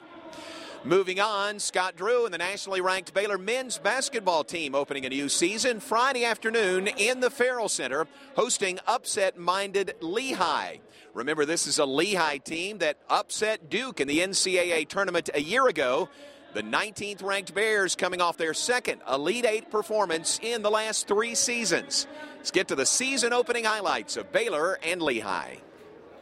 Moving 0.87 1.19
on, 1.19 1.59
Scott 1.59 1.97
Drew 1.97 2.27
and 2.27 2.33
the 2.33 2.39
nationally 2.39 2.81
ranked 2.81 3.13
Baylor 3.13 3.39
men's 3.39 3.77
basketball 3.77 4.45
team 4.45 4.73
opening 4.73 5.05
a 5.05 5.09
new 5.09 5.29
season 5.29 5.81
Friday 5.81 6.25
afternoon 6.25 6.87
in 6.87 7.19
the 7.19 7.29
Ferrell 7.29 7.69
Center, 7.69 8.07
hosting 8.37 8.79
upset 8.87 9.37
minded 9.37 9.97
Lehigh. 10.01 10.77
Remember, 11.13 11.45
this 11.45 11.67
is 11.67 11.81
a 11.81 11.85
Lehigh 11.85 12.37
team 12.37 12.79
that 12.79 12.99
upset 13.11 13.69
Duke 13.69 14.01
in 14.01 14.07
the 14.07 14.21
NCAA 14.21 14.87
tournament 14.87 15.29
a 15.35 15.43
year 15.43 15.67
ago. 15.67 16.09
The 16.55 16.63
19th 16.63 17.21
ranked 17.25 17.53
Bears 17.53 17.97
coming 17.97 18.21
off 18.21 18.37
their 18.37 18.55
second 18.55 19.01
Elite 19.11 19.45
Eight 19.45 19.73
performance 19.73 20.39
in 20.41 20.63
the 20.63 20.71
last 20.71 21.09
three 21.09 21.35
seasons. 21.35 22.07
Let's 22.37 22.53
get 22.53 22.69
to 22.69 22.77
the 22.77 22.87
season 22.87 23.33
opening 23.33 23.65
highlights 23.65 24.17
of 24.17 24.31
Baylor 24.31 24.79
and 24.85 25.03
Lehigh. 25.03 25.57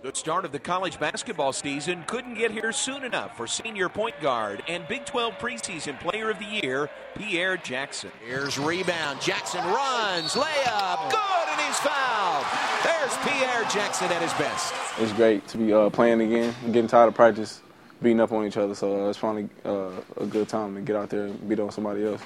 The 0.05 0.15
start 0.15 0.45
of 0.45 0.53
the 0.53 0.59
college 0.59 1.01
basketball 1.01 1.55
season 1.55 2.05
couldn't 2.07 2.35
get 2.35 2.51
here 2.51 2.73
soon 2.73 3.05
enough 3.05 3.39
for 3.39 3.47
senior 3.47 3.89
point 3.89 4.21
guard 4.21 4.63
and 4.69 4.87
Big 4.87 5.07
12 5.07 5.39
preseason 5.39 5.99
player 5.99 6.29
of 6.29 6.39
the 6.39 6.45
year, 6.45 6.91
Pierre 7.15 7.57
Jackson. 7.57 8.11
Here's 8.23 8.59
rebound. 8.59 9.23
Jackson 9.23 9.65
runs, 9.65 10.35
layup, 10.35 11.11
good, 11.11 11.49
and 11.49 11.61
he's 11.63 11.79
fouled. 11.79 12.45
There's 12.85 13.17
Pierre 13.27 13.65
Jackson 13.71 14.13
at 14.13 14.21
his 14.21 14.35
best. 14.35 14.75
It's 14.99 15.15
great 15.15 15.49
to 15.49 15.57
be 15.57 15.73
uh, 15.73 15.89
playing 15.89 16.21
again. 16.21 16.55
I'm 16.63 16.73
getting 16.73 16.89
tired 16.89 17.09
of 17.09 17.15
practice 17.15 17.63
beating 18.03 18.21
up 18.21 18.31
on 18.31 18.47
each 18.47 18.59
other, 18.59 18.75
so 18.75 19.07
uh, 19.07 19.09
it's 19.09 19.17
finally 19.17 19.49
uh, 19.65 19.89
a 20.19 20.27
good 20.27 20.51
time 20.51 20.75
to 20.75 20.83
get 20.83 20.97
out 20.97 21.09
there 21.09 21.25
and 21.25 21.49
beat 21.49 21.61
on 21.61 21.71
somebody 21.71 22.05
else. 22.05 22.21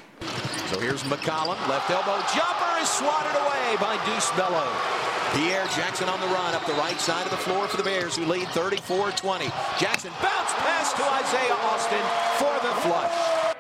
So 0.67 0.81
here's 0.81 1.05
McCollum, 1.05 1.69
left 1.69 1.89
elbow 1.91 2.19
jumper 2.35 2.83
is 2.83 2.89
swatted 2.89 3.41
away 3.41 3.77
by 3.79 4.05
Deuce 4.05 4.33
Bello. 4.33 4.98
Pierre 5.35 5.67
Jackson 5.77 6.09
on 6.09 6.19
the 6.21 6.27
run 6.29 6.55
up 6.55 6.65
the 6.67 6.73
right 6.75 7.01
side 7.01 7.25
of 7.25 7.31
the 7.31 7.37
floor 7.37 7.67
for 7.69 7.77
the 7.77 7.83
Bears, 7.83 8.17
who 8.17 8.25
lead 8.25 8.47
34-20. 8.49 9.53
Jackson 9.79 10.11
bounce 10.23 10.55
pass 10.55 10.95
to 10.95 11.05
Isaiah 11.05 11.57
Austin 11.65 12.01
for 12.39 12.59
the 12.67 12.73
flush. 12.81 13.13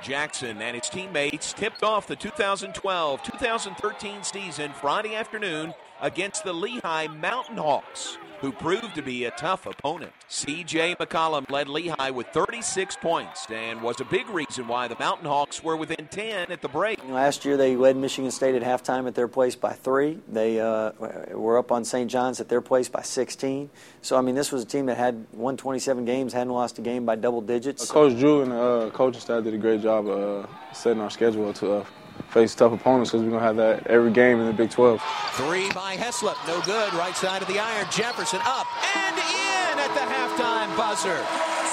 Jackson 0.02 0.62
and 0.62 0.74
his 0.76 0.88
teammates 0.88 1.52
tipped 1.52 1.82
off 1.82 2.06
the 2.06 2.16
2012-2013 2.16 4.24
season 4.24 4.72
Friday 4.72 5.14
afternoon 5.14 5.74
against 6.00 6.44
the 6.44 6.52
Lehigh 6.52 7.06
Mountain 7.08 7.56
Hawks, 7.56 8.18
who 8.40 8.52
proved 8.52 8.94
to 8.94 9.02
be 9.02 9.24
a 9.24 9.30
tough 9.32 9.66
opponent. 9.66 10.12
C.J. 10.28 10.94
McCollum 10.96 11.50
led 11.50 11.68
Lehigh 11.68 12.10
with 12.10 12.28
36 12.28 12.96
points 12.96 13.46
and 13.50 13.82
was 13.82 14.00
a 14.00 14.04
big 14.04 14.28
reason 14.28 14.68
why 14.68 14.86
the 14.86 14.96
Mountain 14.98 15.26
Hawks 15.26 15.62
were 15.62 15.76
within 15.76 16.06
10 16.06 16.52
at 16.52 16.62
the 16.62 16.68
break. 16.68 17.00
Last 17.08 17.44
year, 17.44 17.56
they 17.56 17.76
led 17.76 17.96
Michigan 17.96 18.30
State 18.30 18.54
at 18.54 18.62
halftime 18.62 19.08
at 19.08 19.14
their 19.14 19.28
place 19.28 19.56
by 19.56 19.72
three. 19.72 20.20
They 20.28 20.60
uh, 20.60 20.92
were 21.32 21.58
up 21.58 21.72
on 21.72 21.84
St. 21.84 22.10
John's 22.10 22.40
at 22.40 22.48
their 22.48 22.60
place 22.60 22.88
by 22.88 23.02
16. 23.02 23.70
So, 24.02 24.16
I 24.16 24.20
mean, 24.20 24.34
this 24.34 24.52
was 24.52 24.62
a 24.62 24.66
team 24.66 24.86
that 24.86 24.96
had 24.96 25.26
won 25.32 25.56
27 25.56 26.04
games, 26.04 26.32
hadn't 26.32 26.52
lost 26.52 26.78
a 26.78 26.82
game 26.82 27.04
by 27.04 27.16
double 27.16 27.40
digits. 27.40 27.90
Coach 27.90 28.18
Drew 28.18 28.42
and 28.42 28.52
the 28.52 28.62
uh, 28.62 28.90
coaching 28.90 29.20
staff 29.20 29.42
did 29.42 29.54
a 29.54 29.58
great 29.58 29.82
job 29.82 30.06
of 30.06 30.44
uh, 30.44 30.72
setting 30.72 31.02
our 31.02 31.10
schedule 31.10 31.52
to 31.54 31.72
uh, 31.72 31.84
face 32.30 32.54
tough 32.54 32.72
opponents 32.72 33.10
because 33.10 33.22
we're 33.24 33.30
going 33.30 33.40
to 33.40 33.46
have 33.46 33.56
that 33.56 33.86
every 33.86 34.10
game 34.10 34.40
in 34.40 34.46
the 34.46 34.52
Big 34.52 34.70
12. 34.70 35.02
Three 35.32 35.70
by 35.72 35.96
Heslop, 35.96 36.36
no 36.46 36.60
good. 36.62 36.92
Right 36.94 37.16
side 37.16 37.42
of 37.42 37.48
the 37.48 37.58
iron. 37.58 37.86
Jefferson 37.90 38.40
up 38.44 38.66
and 38.96 39.16
in 39.16 39.78
at 39.78 39.92
the 39.94 40.00
halftime 40.00 40.76
buzzer. 40.76 41.18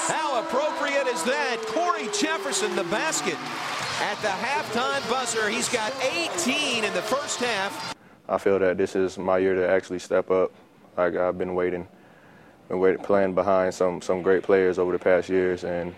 How 0.08 0.40
appropriate 0.40 1.06
is 1.06 1.22
that? 1.24 1.58
Cory 1.66 2.08
Jefferson, 2.18 2.74
the 2.76 2.84
basket. 2.84 3.36
At 4.00 4.16
the 4.20 4.28
halftime 4.28 5.08
buzzer, 5.10 5.48
he's 5.48 5.68
got 5.68 5.92
18 6.02 6.84
in 6.84 6.92
the 6.92 7.02
first 7.02 7.40
half. 7.40 7.94
I 8.28 8.38
feel 8.38 8.58
that 8.58 8.76
this 8.76 8.94
is 8.94 9.18
my 9.18 9.38
year 9.38 9.54
to 9.54 9.68
actually 9.68 9.98
step 9.98 10.30
up. 10.30 10.52
Like 10.96 11.16
I've 11.16 11.38
been 11.38 11.54
waiting, 11.54 11.86
been 12.68 12.80
waiting, 12.80 13.02
playing 13.02 13.34
behind 13.34 13.74
some 13.74 14.00
some 14.02 14.22
great 14.22 14.42
players 14.42 14.78
over 14.78 14.92
the 14.92 14.98
past 14.98 15.28
years, 15.28 15.64
and 15.64 15.94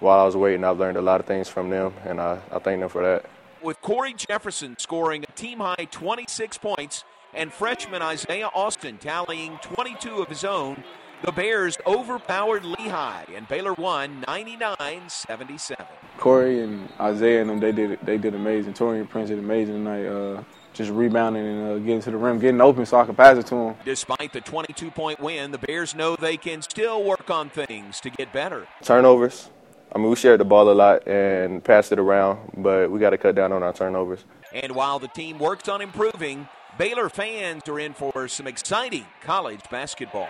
while 0.00 0.20
I 0.20 0.24
was 0.24 0.36
waiting, 0.36 0.64
I've 0.64 0.78
learned 0.78 0.96
a 0.96 1.02
lot 1.02 1.20
of 1.20 1.26
things 1.26 1.48
from 1.48 1.70
them, 1.70 1.94
and 2.04 2.20
I, 2.20 2.40
I 2.50 2.58
thank 2.58 2.80
them 2.80 2.88
for 2.88 3.02
that. 3.02 3.24
With 3.62 3.80
Cory 3.80 4.12
Jefferson 4.12 4.76
scoring 4.78 5.22
a 5.22 5.32
team 5.32 5.60
high 5.60 5.86
26 5.88 6.58
points 6.58 7.04
and 7.32 7.52
freshman 7.52 8.02
Isaiah 8.02 8.50
Austin 8.52 8.98
tallying 8.98 9.56
22 9.62 10.20
of 10.20 10.28
his 10.28 10.42
own, 10.42 10.82
the 11.22 11.30
Bears 11.30 11.78
overpowered 11.86 12.64
Lehigh 12.64 13.24
and 13.32 13.46
Baylor 13.46 13.74
won 13.74 14.24
99-77. 14.26 15.76
Cory 16.18 16.60
and 16.60 16.88
Isaiah 16.98 17.42
and 17.42 17.50
them, 17.50 17.60
they 17.60 17.70
did 17.70 18.00
they 18.02 18.18
did 18.18 18.34
amazing. 18.34 18.74
Taurean 18.74 19.08
Prince 19.08 19.28
did 19.28 19.38
amazing 19.38 19.74
tonight. 19.74 20.06
Uh, 20.06 20.42
just 20.74 20.90
rebounding 20.90 21.46
and 21.46 21.68
uh, 21.68 21.78
getting 21.78 22.00
to 22.00 22.10
the 22.10 22.16
rim, 22.16 22.40
getting 22.40 22.60
open 22.60 22.84
so 22.84 22.98
I 22.98 23.06
could 23.06 23.16
pass 23.16 23.38
it 23.38 23.46
to 23.46 23.54
him. 23.54 23.74
Despite 23.84 24.32
the 24.32 24.40
22-point 24.40 25.20
win, 25.20 25.52
the 25.52 25.58
Bears 25.58 25.94
know 25.94 26.16
they 26.16 26.38
can 26.38 26.62
still 26.62 27.04
work 27.04 27.30
on 27.30 27.50
things 27.50 28.00
to 28.00 28.10
get 28.10 28.32
better. 28.32 28.66
Turnovers. 28.80 29.50
I 29.94 29.98
mean, 29.98 30.08
we 30.08 30.16
shared 30.16 30.40
the 30.40 30.44
ball 30.44 30.70
a 30.70 30.72
lot 30.72 31.06
and 31.06 31.62
passed 31.62 31.92
it 31.92 31.98
around, 31.98 32.38
but 32.56 32.90
we 32.90 32.98
got 32.98 33.10
to 33.10 33.18
cut 33.18 33.34
down 33.34 33.52
on 33.52 33.62
our 33.62 33.74
turnovers. 33.74 34.24
And 34.52 34.74
while 34.74 34.98
the 34.98 35.08
team 35.08 35.38
works 35.38 35.68
on 35.68 35.82
improving, 35.82 36.48
Baylor 36.78 37.10
fans 37.10 37.68
are 37.68 37.78
in 37.78 37.92
for 37.92 38.26
some 38.28 38.46
exciting 38.46 39.04
college 39.22 39.60
basketball. 39.70 40.28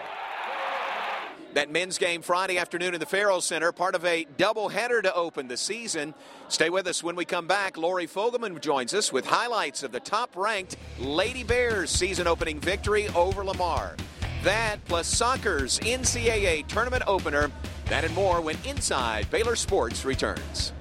That 1.55 1.71
men's 1.71 1.99
game 1.99 2.23
Friday 2.23 2.57
afternoon 2.57 2.95
in 2.95 3.01
the 3.01 3.07
Ferrell 3.07 3.43
Center, 3.43 3.73
part 3.73 3.95
of 3.95 4.05
a 4.07 4.25
doubleheader 4.39 5.03
to 5.03 5.15
open 5.15 5.49
the 5.49 5.57
season. 5.57 6.15
Stay 6.49 6.71
with 6.71 6.87
us 6.87 7.05
when 7.05 7.15
we 7.15 7.27
come 7.27 7.47
back. 7.47 7.77
Lori 7.77 8.07
Fogelman 8.07 8.59
joins 8.61 8.95
us 8.95 9.13
with 9.13 9.27
highlights 9.27 9.83
of 9.83 9.93
the 9.93 10.01
top 10.01 10.35
ranked 10.35 10.77
Lady 10.99 11.45
Bears 11.45 11.91
season 11.91 12.27
opening 12.27 12.59
victory 12.59 13.09
over 13.09 13.45
Lamar. 13.45 13.97
That 14.43 14.85
plus 14.87 15.07
soccer's 15.07 15.79
NCAA 15.79 16.67
tournament 16.67 17.05
opener. 17.07 17.49
That 17.87 18.03
and 18.05 18.13
more 18.13 18.41
when 18.41 18.57
Inside 18.65 19.31
Baylor 19.31 19.55
Sports 19.55 20.05
returns. 20.05 20.73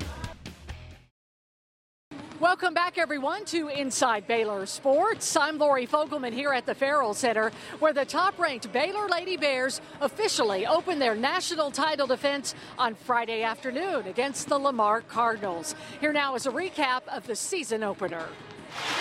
Welcome 2.40 2.74
back, 2.74 2.98
everyone, 2.98 3.46
to 3.46 3.68
Inside 3.68 4.26
Baylor 4.26 4.66
Sports. 4.66 5.36
I'm 5.36 5.60
Lori 5.60 5.86
Fogelman 5.86 6.34
here 6.34 6.54
at 6.54 6.66
the 6.66 6.74
Ferrell 6.74 7.14
Center, 7.14 7.52
where 7.78 7.94
the 7.94 8.04
top 8.04 8.40
ranked 8.40 8.74
Baylor 8.74 9.08
Lady 9.08 9.38
Bears 9.38 9.80
officially 10.00 10.66
open 10.66 10.98
their 10.98 11.14
national 11.14 11.70
title 11.70 12.08
defense 12.08 12.56
on 12.80 12.96
Friday 12.96 13.44
afternoon 13.44 14.08
against 14.08 14.50
the 14.50 14.58
Lamar 14.58 15.02
Cardinals. 15.02 15.76
Here 16.00 16.14
now 16.14 16.34
is 16.34 16.48
a 16.48 16.52
recap 16.52 17.08
of 17.10 17.28
the 17.28 17.36
season 17.36 17.84
opener. 17.84 18.26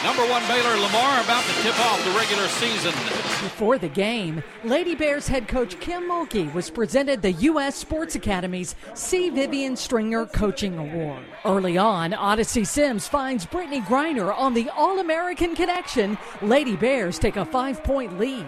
Number 0.02 0.22
one 0.28 0.42
Baylor 0.48 0.76
Lamar 0.76 1.20
about 1.22 1.44
to 1.44 1.62
tip 1.62 1.78
off 1.80 2.02
the 2.04 2.10
regular 2.12 2.48
season. 2.48 2.92
Before 3.42 3.78
the 3.78 3.88
game, 3.88 4.42
Lady 4.64 4.94
Bears 4.94 5.28
head 5.28 5.46
coach 5.48 5.78
Kim 5.80 6.04
Mulkey 6.04 6.52
was 6.52 6.70
presented 6.70 7.22
the 7.22 7.32
U.S. 7.32 7.76
Sports 7.76 8.14
Academy's 8.14 8.74
C. 8.94 9.30
Vivian 9.30 9.76
Stringer 9.76 10.26
Coaching 10.26 10.78
Award. 10.78 11.22
Early 11.44 11.76
on, 11.76 12.14
Odyssey 12.14 12.64
Sims 12.64 13.08
finds 13.08 13.46
Brittney 13.46 13.82
Griner 13.84 14.36
on 14.36 14.54
the 14.54 14.70
All 14.70 14.98
American 15.00 15.54
Connection. 15.54 16.16
Lady 16.42 16.76
Bears 16.76 17.18
take 17.18 17.36
a 17.36 17.44
five 17.44 17.82
point 17.84 18.18
lead. 18.18 18.46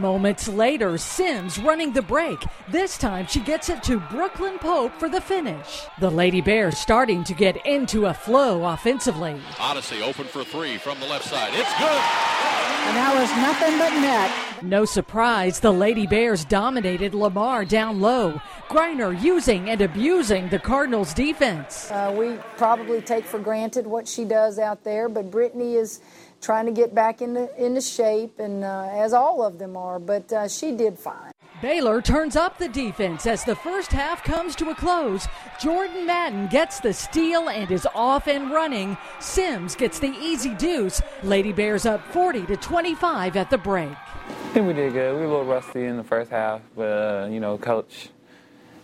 Moments 0.00 0.48
later, 0.48 0.98
Sims 0.98 1.58
running 1.58 1.92
the 1.92 2.02
break. 2.02 2.38
This 2.68 2.98
time 2.98 3.26
she 3.26 3.40
gets 3.40 3.68
it 3.68 3.82
to 3.84 4.00
Brooklyn 4.00 4.58
Pope 4.58 4.92
for 4.98 5.08
the 5.08 5.20
finish. 5.20 5.82
The 6.00 6.10
Lady 6.10 6.40
Bears 6.40 6.78
starting 6.78 7.24
to 7.24 7.34
get 7.34 7.64
into 7.66 8.06
a 8.06 8.14
flow 8.14 8.64
offensively. 8.64 9.40
Odyssey 9.58 10.02
open 10.02 10.24
for 10.24 10.44
three 10.44 10.76
from 10.78 10.98
the 11.00 11.06
left 11.06 11.24
side. 11.24 11.52
It's 11.54 11.78
good. 11.78 12.02
And 12.86 12.96
that 12.98 13.14
was 13.14 13.30
nothing 13.36 13.78
but 13.78 13.90
net. 14.00 14.62
No 14.62 14.84
surprise, 14.84 15.60
the 15.60 15.72
Lady 15.72 16.06
Bears 16.06 16.44
dominated 16.44 17.14
Lamar 17.14 17.64
down 17.64 18.00
low. 18.00 18.40
Griner 18.68 19.20
using 19.22 19.70
and 19.70 19.80
abusing 19.80 20.48
the 20.48 20.58
Cardinals' 20.58 21.14
defense. 21.14 21.90
Uh, 21.90 22.14
we 22.16 22.36
probably 22.56 23.00
take 23.00 23.24
for 23.24 23.38
granted 23.38 23.86
what 23.86 24.06
she 24.06 24.24
does 24.24 24.58
out 24.58 24.84
there, 24.84 25.08
but 25.08 25.30
Brittney 25.30 25.76
is 25.76 26.00
trying 26.44 26.66
to 26.66 26.72
get 26.72 26.94
back 26.94 27.22
into, 27.22 27.48
into 27.62 27.80
shape, 27.80 28.38
and 28.38 28.62
uh, 28.64 28.88
as 28.92 29.12
all 29.12 29.42
of 29.42 29.58
them 29.58 29.76
are, 29.76 29.98
but 29.98 30.30
uh, 30.32 30.46
she 30.46 30.72
did 30.72 30.98
fine. 30.98 31.32
Baylor 31.62 32.02
turns 32.02 32.36
up 32.36 32.58
the 32.58 32.68
defense 32.68 33.26
as 33.26 33.42
the 33.44 33.56
first 33.56 33.90
half 33.90 34.22
comes 34.22 34.54
to 34.56 34.68
a 34.68 34.74
close. 34.74 35.26
Jordan 35.58 36.04
Madden 36.04 36.46
gets 36.48 36.80
the 36.80 36.92
steal 36.92 37.48
and 37.48 37.70
is 37.70 37.88
off 37.94 38.26
and 38.26 38.50
running. 38.50 38.98
Sims 39.18 39.74
gets 39.74 39.98
the 39.98 40.14
easy 40.20 40.52
deuce. 40.54 41.00
Lady 41.22 41.52
Bears 41.52 41.86
up 41.86 42.06
40 42.12 42.44
to 42.46 42.56
25 42.56 43.36
at 43.36 43.48
the 43.48 43.56
break. 43.56 43.88
I 43.90 44.32
think 44.52 44.66
we 44.66 44.74
did 44.74 44.92
good. 44.92 45.14
We 45.14 45.20
were 45.20 45.26
a 45.26 45.28
little 45.28 45.44
rusty 45.46 45.84
in 45.84 45.96
the 45.96 46.04
first 46.04 46.30
half, 46.30 46.60
but 46.76 46.82
uh, 46.82 47.28
you 47.30 47.40
know, 47.40 47.56
coach 47.56 48.10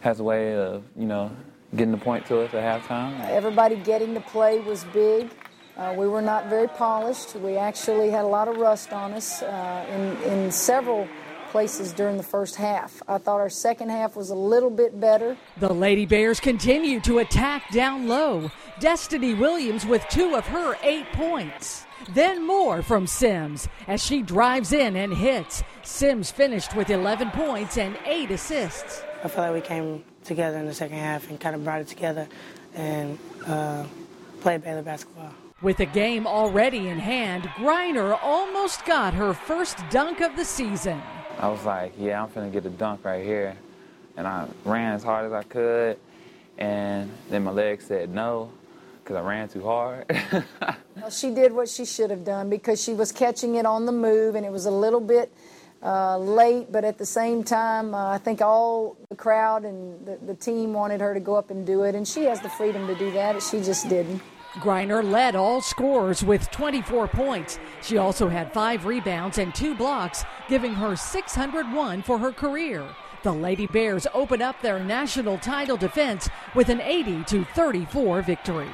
has 0.01 0.21
a 0.21 0.25
way 0.25 0.55
of 0.55 0.83
you 0.97 1.07
know 1.07 1.31
getting 1.77 1.93
the 1.93 1.99
point 1.99 2.25
to 2.27 2.41
us 2.41 2.55
at 2.55 2.83
halftime. 2.83 3.21
Everybody 3.29 3.77
getting 3.77 4.15
the 4.15 4.21
play 4.21 4.61
was 4.61 4.85
big. 4.85 5.29
Uh, 5.77 5.95
we 5.97 6.07
were 6.07 6.23
not 6.23 6.47
very 6.47 6.69
polished. 6.69 7.35
We 7.37 7.57
actually 7.57 8.11
had 8.11 8.25
a 8.25 8.29
lot 8.29 8.49
of 8.49 8.57
rust 8.57 8.93
on 8.93 9.13
us 9.13 9.43
uh, 9.43 9.87
in, 10.25 10.33
in 10.33 10.51
several 10.51 11.09
places 11.51 11.93
during 11.93 12.17
the 12.17 12.23
first 12.23 12.57
half. 12.57 13.03
I 13.09 13.19
thought 13.19 13.41
our 13.41 13.51
second 13.51 13.91
half 13.91 14.17
was 14.17 14.31
a 14.31 14.35
little 14.35 14.71
bit 14.71 15.01
better. 15.01 15.37
The 15.59 15.73
Lady 15.73 16.07
Bears 16.07 16.39
continue 16.41 17.01
to 17.01 17.19
attack 17.19 17.71
down 17.73 18.09
low. 18.09 18.51
Destiny 18.79 19.35
Williams 19.35 19.85
with 19.85 20.07
two 20.09 20.37
of 20.37 20.47
her 20.47 20.77
eight 20.83 21.07
points. 21.13 21.85
Then 22.15 22.47
more 22.47 22.83
from 22.83 23.07
Sims 23.07 23.69
as 23.87 24.05
she 24.05 24.23
drives 24.23 24.73
in 24.73 24.97
and 24.97 25.13
hits. 25.13 25.63
Sims 25.83 26.31
finished 26.31 26.75
with 26.75 26.89
11 26.89 27.31
points 27.31 27.77
and 27.77 27.97
8 28.07 28.31
assists. 28.31 29.03
I 29.23 29.29
feel 29.29 29.45
like 29.45 29.55
we 29.55 29.61
came 29.61 30.05
together 30.25 30.59
in 30.59 30.67
the 30.67 30.75
second 30.75 30.99
half 30.99 31.29
and 31.29 31.39
kind 31.39 31.55
of 31.55 31.63
brought 31.63 31.81
it 31.81 31.89
together 31.89 32.27
and 32.75 33.19
uh, 33.47 33.85
played 34.41 34.63
Baylor 34.63 34.83
basketball. 34.83 35.35
With 35.63 35.77
the 35.77 35.87
game 35.87 36.27
already 36.27 36.89
in 36.89 36.99
hand, 36.99 37.43
Griner 37.57 38.19
almost 38.23 38.87
got 38.87 39.13
her 39.13 39.35
first 39.35 39.77
dunk 39.91 40.23
of 40.23 40.35
the 40.35 40.45
season. 40.45 41.03
I 41.39 41.49
was 41.49 41.63
like, 41.67 41.93
yeah, 41.99 42.23
I'm 42.23 42.31
finna 42.31 42.51
get 42.51 42.65
a 42.65 42.71
dunk 42.71 43.05
right 43.05 43.23
here. 43.23 43.55
And 44.17 44.27
I 44.27 44.49
ran 44.65 44.95
as 44.95 45.03
hard 45.03 45.27
as 45.27 45.33
I 45.33 45.43
could. 45.43 45.99
And 46.57 47.11
then 47.29 47.45
my 47.45 47.51
leg 47.51 47.83
said 47.83 48.09
no 48.09 48.51
because 49.03 49.17
I 49.17 49.21
ran 49.21 49.49
too 49.49 49.63
hard. 49.63 50.07
Well, 50.97 51.11
she 51.11 51.31
did 51.31 51.53
what 51.53 51.67
she 51.67 51.87
should 51.87 52.11
have 52.11 52.27
done 52.27 52.51
because 52.51 52.83
she 52.83 52.93
was 52.93 53.11
catching 53.11 53.55
it 53.55 53.65
on 53.65 53.87
the 53.87 53.93
move, 53.93 54.35
and 54.35 54.45
it 54.45 54.53
was 54.53 54.67
a 54.67 54.71
little 54.71 55.01
bit 55.01 55.33
uh, 55.83 56.19
late, 56.19 56.71
but 56.71 56.85
at 56.85 56.99
the 56.99 57.07
same 57.07 57.43
time, 57.43 57.95
uh, 57.95 58.11
I 58.11 58.19
think 58.19 58.43
all 58.43 58.99
the 59.09 59.17
crowd 59.17 59.65
and 59.65 60.05
the, 60.05 60.19
the 60.27 60.35
team 60.35 60.75
wanted 60.75 61.01
her 61.01 61.15
to 61.15 61.21
go 61.21 61.37
up 61.37 61.51
and 61.51 61.67
do 61.67 61.85
it, 61.85 61.95
and 61.95 62.07
she 62.07 62.25
has 62.25 62.39
the 62.43 62.51
freedom 62.51 62.87
to 62.87 62.95
do 62.97 63.11
that. 63.13 63.43
She 63.43 63.63
just 63.63 63.89
didn't. 63.89 64.21
Griner 64.55 65.09
led 65.09 65.37
all 65.37 65.61
scorers 65.61 66.25
with 66.25 66.51
24 66.51 67.07
points. 67.09 67.61
She 67.83 67.99
also 67.99 68.29
had 68.29 68.53
five 68.53 68.85
rebounds 68.85 69.39
and 69.39 69.55
two 69.55 69.77
blocks, 69.77 70.25
giving 70.49 70.75
her 70.75 70.97
601 70.97 72.03
for 72.03 72.19
her 72.19 72.33
career. 72.33 72.85
The 73.23 73.33
Lady 73.33 73.67
Bears 73.67 74.07
open 74.13 74.43
up 74.43 74.61
their 74.61 74.83
national 74.83 75.39
title 75.39 75.77
defense 75.77 76.29
with 76.55 76.69
an 76.69 76.81
80 76.81 77.25
to 77.25 77.45
34 77.45 78.23
victory. 78.23 78.71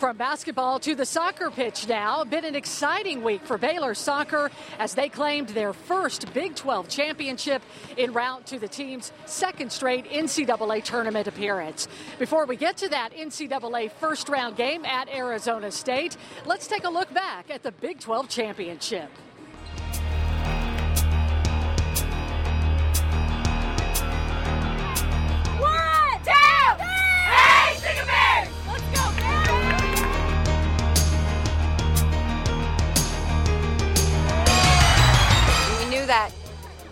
From 0.00 0.16
basketball 0.16 0.80
to 0.80 0.94
the 0.94 1.04
soccer 1.04 1.50
pitch 1.50 1.86
now. 1.86 2.24
Been 2.24 2.46
an 2.46 2.54
exciting 2.54 3.22
week 3.22 3.44
for 3.44 3.58
Baylor 3.58 3.94
soccer 3.94 4.50
as 4.78 4.94
they 4.94 5.10
claimed 5.10 5.50
their 5.50 5.74
first 5.74 6.32
Big 6.32 6.54
12 6.54 6.88
championship 6.88 7.60
en 7.98 8.14
route 8.14 8.46
to 8.46 8.58
the 8.58 8.66
team's 8.66 9.12
second 9.26 9.70
straight 9.70 10.06
NCAA 10.06 10.82
tournament 10.84 11.26
appearance. 11.26 11.86
Before 12.18 12.46
we 12.46 12.56
get 12.56 12.78
to 12.78 12.88
that 12.88 13.12
NCAA 13.12 13.92
first 13.92 14.30
round 14.30 14.56
game 14.56 14.86
at 14.86 15.10
Arizona 15.10 15.70
State, 15.70 16.16
let's 16.46 16.66
take 16.66 16.84
a 16.84 16.90
look 16.90 17.12
back 17.12 17.50
at 17.50 17.62
the 17.62 17.72
Big 17.72 18.00
12 18.00 18.26
championship. 18.30 19.10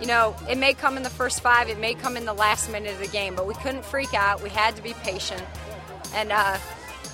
Know, 0.09 0.35
it 0.51 0.59
may 0.59 0.75
come 0.75 0.97
in 0.97 1.05
the 1.05 1.11
first 1.11 1.41
five, 1.41 1.69
it 1.69 1.79
may 1.79 1.95
come 1.95 2.17
in 2.17 2.25
the 2.25 2.33
last 2.33 2.71
minute 2.73 2.93
of 2.93 2.99
the 2.99 3.07
game, 3.07 3.37
but 3.37 3.47
we 3.47 3.55
couldn't 3.55 3.85
freak 3.85 4.13
out. 4.15 4.43
We 4.43 4.49
had 4.49 4.75
to 4.75 4.83
be 4.83 4.95
patient. 4.95 5.43
And 6.15 6.33
uh, 6.33 6.59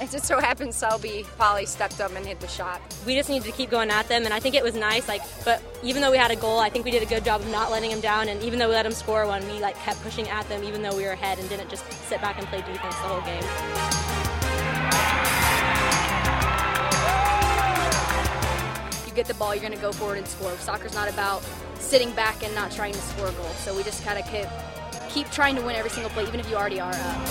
it 0.00 0.10
just 0.10 0.24
so 0.24 0.40
happened 0.40 0.74
Selby 0.74 1.24
Polly 1.38 1.66
stepped 1.66 2.00
up 2.00 2.14
and 2.16 2.24
hit 2.26 2.40
the 2.40 2.48
shot. 2.48 2.80
we 3.06 3.14
just 3.14 3.28
needed 3.28 3.44
to 3.44 3.52
keep 3.52 3.70
going 3.70 3.90
at 3.90 4.08
them 4.08 4.24
and 4.24 4.34
i 4.34 4.40
think 4.40 4.56
it 4.56 4.62
was 4.62 4.74
nice 4.74 5.06
like 5.06 5.22
but 5.44 5.62
even 5.84 6.02
though 6.02 6.10
we 6.10 6.16
had 6.16 6.32
a 6.32 6.36
goal 6.36 6.58
i 6.58 6.68
think 6.68 6.84
we 6.84 6.90
did 6.90 7.02
a 7.02 7.06
good 7.06 7.24
job 7.24 7.40
of 7.40 7.48
not 7.50 7.70
letting 7.70 7.90
them 7.90 8.00
down 8.00 8.28
and 8.28 8.42
even 8.42 8.58
though 8.58 8.68
we 8.68 8.74
let 8.74 8.82
them 8.82 8.92
score 8.92 9.24
one 9.26 9.46
we 9.46 9.60
like 9.60 9.76
kept 9.78 10.02
pushing 10.02 10.28
at 10.28 10.48
them 10.48 10.64
even 10.64 10.82
though 10.82 10.96
we 10.96 11.04
were 11.04 11.12
ahead 11.12 11.38
and 11.38 11.48
didn't 11.48 11.70
just 11.70 11.84
sit 12.08 12.20
back 12.20 12.38
and 12.38 12.46
play 12.48 12.58
defense 12.58 12.96
the 12.96 13.08
whole 13.08 13.20
game 13.20 13.44
You 19.14 19.22
get 19.22 19.28
the 19.28 19.34
ball, 19.34 19.54
you're 19.54 19.62
going 19.62 19.72
to 19.72 19.80
go 19.80 19.92
forward 19.92 20.18
and 20.18 20.26
score. 20.26 20.50
Soccer's 20.56 20.92
not 20.92 21.08
about 21.08 21.40
sitting 21.78 22.10
back 22.16 22.42
and 22.42 22.52
not 22.52 22.72
trying 22.72 22.94
to 22.94 22.98
score 22.98 23.28
a 23.28 23.32
goal. 23.34 23.48
So 23.50 23.72
we 23.72 23.84
just 23.84 24.02
kind 24.04 24.18
of 24.18 24.28
keep, 24.28 24.48
keep 25.08 25.30
trying 25.30 25.54
to 25.54 25.62
win 25.62 25.76
every 25.76 25.90
single 25.90 26.10
play, 26.10 26.24
even 26.26 26.40
if 26.40 26.50
you 26.50 26.56
already 26.56 26.80
are 26.80 26.92
up. 26.92 27.28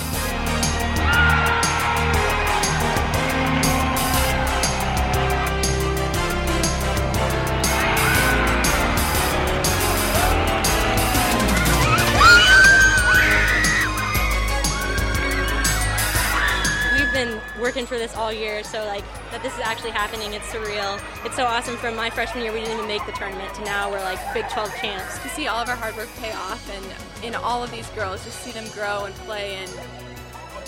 we've 16.98 17.12
been 17.12 17.38
working 17.60 17.84
for 17.84 17.98
this 17.98 18.16
all 18.16 18.32
year 18.32 18.64
so 18.64 18.86
like 18.86 19.04
that 19.34 19.42
this 19.42 19.54
is 19.54 19.66
actually 19.66 19.90
happening. 19.90 20.32
It's 20.32 20.46
surreal. 20.46 21.02
It's 21.26 21.34
so 21.34 21.44
awesome. 21.44 21.76
From 21.76 21.96
my 21.96 22.08
freshman 22.08 22.44
year 22.44 22.52
we 22.52 22.60
didn't 22.60 22.74
even 22.74 22.86
make 22.86 23.04
the 23.04 23.10
tournament 23.18 23.52
to 23.54 23.64
now 23.64 23.90
we're 23.90 23.98
like 23.98 24.20
big 24.32 24.48
12 24.48 24.70
champs. 24.76 25.18
To 25.18 25.28
see 25.28 25.48
all 25.48 25.58
of 25.58 25.68
our 25.68 25.74
hard 25.74 25.96
work 25.96 26.08
pay 26.20 26.30
off 26.30 26.62
and 26.70 27.24
in 27.24 27.34
all 27.34 27.60
of 27.60 27.72
these 27.72 27.88
girls 27.98 28.24
just 28.24 28.38
see 28.42 28.52
them 28.52 28.64
grow 28.70 29.06
and 29.06 29.14
play 29.26 29.56
and 29.56 29.72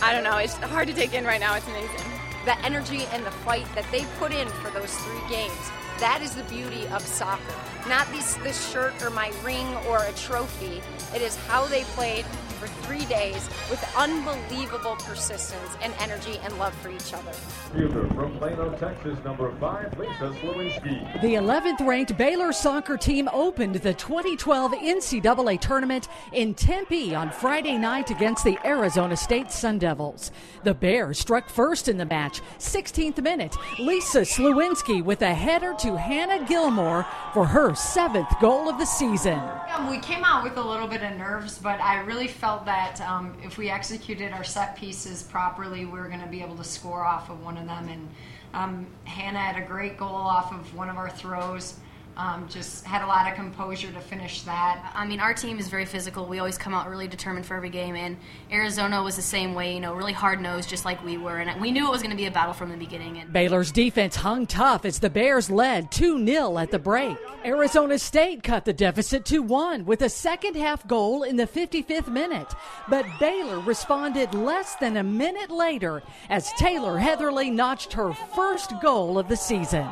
I 0.02 0.12
don't 0.12 0.24
know 0.24 0.38
it's 0.38 0.55
hard 0.55 0.88
to 0.88 0.94
take 0.94 1.14
in 1.14 1.24
right 1.24 1.38
now. 1.38 1.55
It's 1.55 1.68
amazing. 1.68 2.11
The 2.44 2.59
energy 2.66 3.07
and 3.12 3.24
the 3.24 3.31
fight 3.46 3.66
that 3.76 3.87
they 3.92 4.05
put 4.18 4.35
in 4.35 4.48
for 4.48 4.70
those 4.70 4.92
three 4.92 5.22
games, 5.31 5.70
that 5.99 6.21
is 6.23 6.35
the 6.35 6.43
beauty 6.45 6.87
of 6.89 7.03
soccer. 7.03 7.55
Not 7.89 8.11
this, 8.13 8.35
this 8.37 8.71
shirt 8.71 9.01
or 9.03 9.11
my 9.11 9.33
ring 9.45 9.67
or 9.89 10.05
a 10.05 10.13
trophy. 10.13 10.83
It 11.15 11.23
is 11.23 11.37
how 11.47 11.67
they 11.67 11.85
played 11.85 12.25
for 12.57 12.67
three 12.87 13.05
days 13.05 13.49
with 13.71 13.83
unbelievable 13.97 14.97
persistence 14.97 15.77
and 15.83 15.93
energy 16.01 16.39
and 16.43 16.59
love 16.59 16.75
for 16.75 16.91
each 16.91 17.13
other. 17.13 17.33
Fielder 17.75 18.09
from 18.09 18.37
Plano, 18.39 18.77
Texas, 18.79 19.19
number 19.25 19.55
five, 19.59 19.97
Lisa 19.99 20.31
Sliwinski. 20.41 21.21
The 21.21 21.35
11th 21.35 21.87
ranked 21.87 22.17
Baylor 22.17 22.53
soccer 22.53 22.97
team 22.97 23.29
opened 23.33 23.77
the 23.77 23.95
2012 23.95 24.73
NCAA 24.73 25.61
tournament 25.61 26.09
in 26.33 26.55
Tempe 26.55 27.15
on 27.15 27.31
Friday 27.31 27.77
night 27.77 28.11
against 28.11 28.45
the 28.45 28.59
Arizona 28.65 29.17
State 29.17 29.51
Sun 29.51 29.79
Devils. 29.79 30.31
The 30.65 30.75
Bears 30.75 31.19
struck 31.19 31.49
first 31.49 31.89
in 31.89 31.99
the 31.99 32.07
match, 32.07 32.41
16th 32.59 33.23
minute. 33.23 33.55
Lisa 33.79 34.21
Sliwinski 34.21 35.05
with 35.05 35.23
a 35.23 35.35
header 35.35 35.75
to 35.81 35.86
Hannah 35.94 36.44
Gilmore 36.46 37.07
for 37.33 37.44
her 37.44 37.75
seventh 37.75 38.40
goal 38.40 38.68
of 38.68 38.79
the 38.79 38.85
season. 38.85 39.38
Um, 39.75 39.88
we 39.88 39.99
came 39.99 40.25
out 40.25 40.42
with 40.42 40.57
a 40.57 40.62
little 40.62 40.88
bit 40.88 41.03
of 41.03 41.16
nerves, 41.16 41.59
but 41.59 41.81
I 41.81 42.01
really 42.01 42.27
felt 42.27 42.64
that 42.64 43.01
um, 43.03 43.37
if 43.44 43.59
we 43.59 43.70
executed 43.70 44.33
our 44.33 44.42
set 44.42 44.77
pieces 44.77 45.22
properly, 45.22 45.85
we 45.85 45.99
were 45.99 46.09
going 46.09 46.20
to 46.22 46.27
be 46.27 46.42
able 46.42 46.57
to 46.57 46.64
score 46.64 47.05
off 47.05 47.31
of 47.31 47.44
one 47.44 47.57
of 47.57 47.66
them. 47.66 47.88
And 47.88 48.09
um, 48.55 48.87
Hannah 49.05 49.38
had 49.38 49.62
a 49.62 49.66
great 49.66 49.96
goal 49.96 50.14
off 50.14 50.53
of 50.53 50.75
one 50.75 50.88
of 50.88 50.96
our 50.96 51.11
throws. 51.11 51.75
Um, 52.16 52.48
just 52.48 52.85
had 52.85 53.02
a 53.02 53.07
lot 53.07 53.29
of 53.29 53.35
composure 53.35 53.92
to 53.92 54.00
finish 54.00 54.40
that. 54.42 54.90
I 54.94 55.07
mean, 55.07 55.20
our 55.20 55.35
team 55.35 55.59
is 55.59 55.68
very 55.68 55.85
physical. 55.85 56.24
We 56.24 56.38
always 56.38 56.57
come 56.57 56.72
out 56.72 56.88
really 56.88 57.09
determined 57.09 57.44
for 57.44 57.55
every 57.55 57.68
game, 57.68 57.94
and 57.94 58.16
Arizona 58.50 59.02
was 59.02 59.16
the 59.16 59.22
same 59.22 59.55
way. 59.55 59.74
You 59.74 59.81
know, 59.81 59.92
really 59.92 60.14
hard 60.14 60.40
nosed, 60.40 60.68
just 60.68 60.87
like 60.87 61.05
we 61.05 61.18
were, 61.18 61.38
and 61.38 61.61
we 61.61 61.70
knew 61.70 61.87
it 61.87 61.90
was 61.90 62.00
going 62.00 62.12
to 62.12 62.16
be 62.16 62.24
a 62.24 62.31
battle 62.31 62.55
from 62.55 62.70
the 62.70 62.76
beginning. 62.79 63.18
And 63.18 63.31
Baylor's 63.33 63.70
defense 63.70 64.16
hung 64.16 64.46
tough 64.46 64.87
as 64.87 64.98
the 64.98 65.11
Bears 65.11 65.50
led 65.50 65.92
2 65.92 66.24
0 66.24 66.59
at 66.59 66.70
the 66.70 66.79
break. 66.79 67.18
Arizona 67.44 67.98
State 67.98 68.42
cut 68.42 68.64
the 68.64 68.72
deficit 68.72 69.26
to 69.26 69.42
1 69.42 69.85
with 69.85 70.00
a 70.00 70.09
second 70.09 70.57
half 70.57 70.87
goal 70.88 71.22
in 71.22 71.37
the 71.37 71.46
55th 71.46 72.09
minute. 72.09 72.52
But 72.88 73.05
Baylor 73.20 73.61
responded 73.61 74.33
less 74.33 74.74
than 74.76 74.96
a 74.96 75.05
minute 75.05 75.50
later 75.50 76.02
as 76.31 76.50
Taylor 76.55 76.96
Heatherly 76.96 77.50
notched 77.50 77.92
her 77.92 78.14
first 78.14 78.72
goal 78.81 79.18
of 79.18 79.29
the 79.29 79.37
season. 79.37 79.87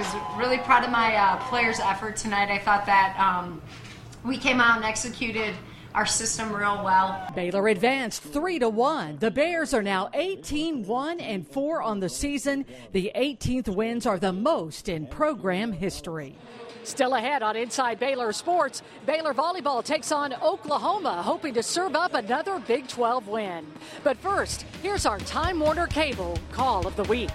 I 0.00 0.02
was 0.02 0.38
really 0.38 0.56
proud 0.56 0.82
of 0.82 0.90
my 0.90 1.14
uh, 1.14 1.36
players' 1.50 1.78
effort 1.78 2.16
tonight. 2.16 2.48
I 2.48 2.58
thought 2.58 2.86
that 2.86 3.14
um, 3.20 3.60
we 4.24 4.38
came 4.38 4.58
out 4.58 4.76
and 4.76 4.84
executed 4.86 5.54
our 5.94 6.06
system 6.06 6.56
real 6.56 6.82
well. 6.82 7.30
Baylor 7.34 7.68
advanced 7.68 8.22
3 8.22 8.60
to 8.60 8.70
1. 8.70 9.18
The 9.18 9.30
Bears 9.30 9.74
are 9.74 9.82
now 9.82 10.08
18 10.14 10.86
1 10.86 11.20
and 11.20 11.46
4 11.46 11.82
on 11.82 12.00
the 12.00 12.08
season. 12.08 12.64
The 12.92 13.12
18th 13.14 13.68
wins 13.68 14.06
are 14.06 14.18
the 14.18 14.32
most 14.32 14.88
in 14.88 15.06
program 15.06 15.70
history. 15.70 16.34
Still 16.82 17.14
ahead 17.14 17.42
on 17.42 17.54
Inside 17.54 18.00
Baylor 18.00 18.32
Sports, 18.32 18.82
Baylor 19.04 19.34
Volleyball 19.34 19.84
takes 19.84 20.10
on 20.10 20.32
Oklahoma, 20.32 21.22
hoping 21.22 21.52
to 21.52 21.62
serve 21.62 21.94
up 21.94 22.14
another 22.14 22.58
Big 22.58 22.88
12 22.88 23.28
win. 23.28 23.66
But 24.02 24.16
first, 24.16 24.62
here's 24.82 25.04
our 25.04 25.18
Time 25.18 25.60
Warner 25.60 25.88
Cable 25.88 26.38
Call 26.52 26.86
of 26.86 26.96
the 26.96 27.04
Week. 27.04 27.28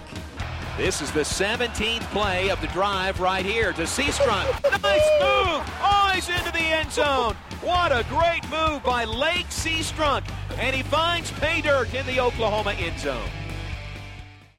This 0.76 1.00
is 1.00 1.10
the 1.10 1.20
17th 1.20 2.02
play 2.10 2.50
of 2.50 2.60
the 2.60 2.66
drive 2.66 3.18
right 3.18 3.46
here 3.46 3.72
to 3.72 3.82
Seastrunk. 3.82 4.62
nice 4.82 5.08
move! 5.22 5.62
Eyes 5.80 6.28
into 6.28 6.52
the 6.52 6.58
end 6.58 6.92
zone. 6.92 7.34
What 7.62 7.92
a 7.92 8.04
great 8.10 8.42
move 8.50 8.84
by 8.84 9.04
Lake 9.04 9.46
Seastrunk. 9.46 10.28
And 10.58 10.76
he 10.76 10.82
finds 10.82 11.30
pay 11.32 11.62
dirt 11.62 11.94
in 11.94 12.04
the 12.04 12.20
Oklahoma 12.20 12.72
end 12.72 13.00
zone. 13.00 13.30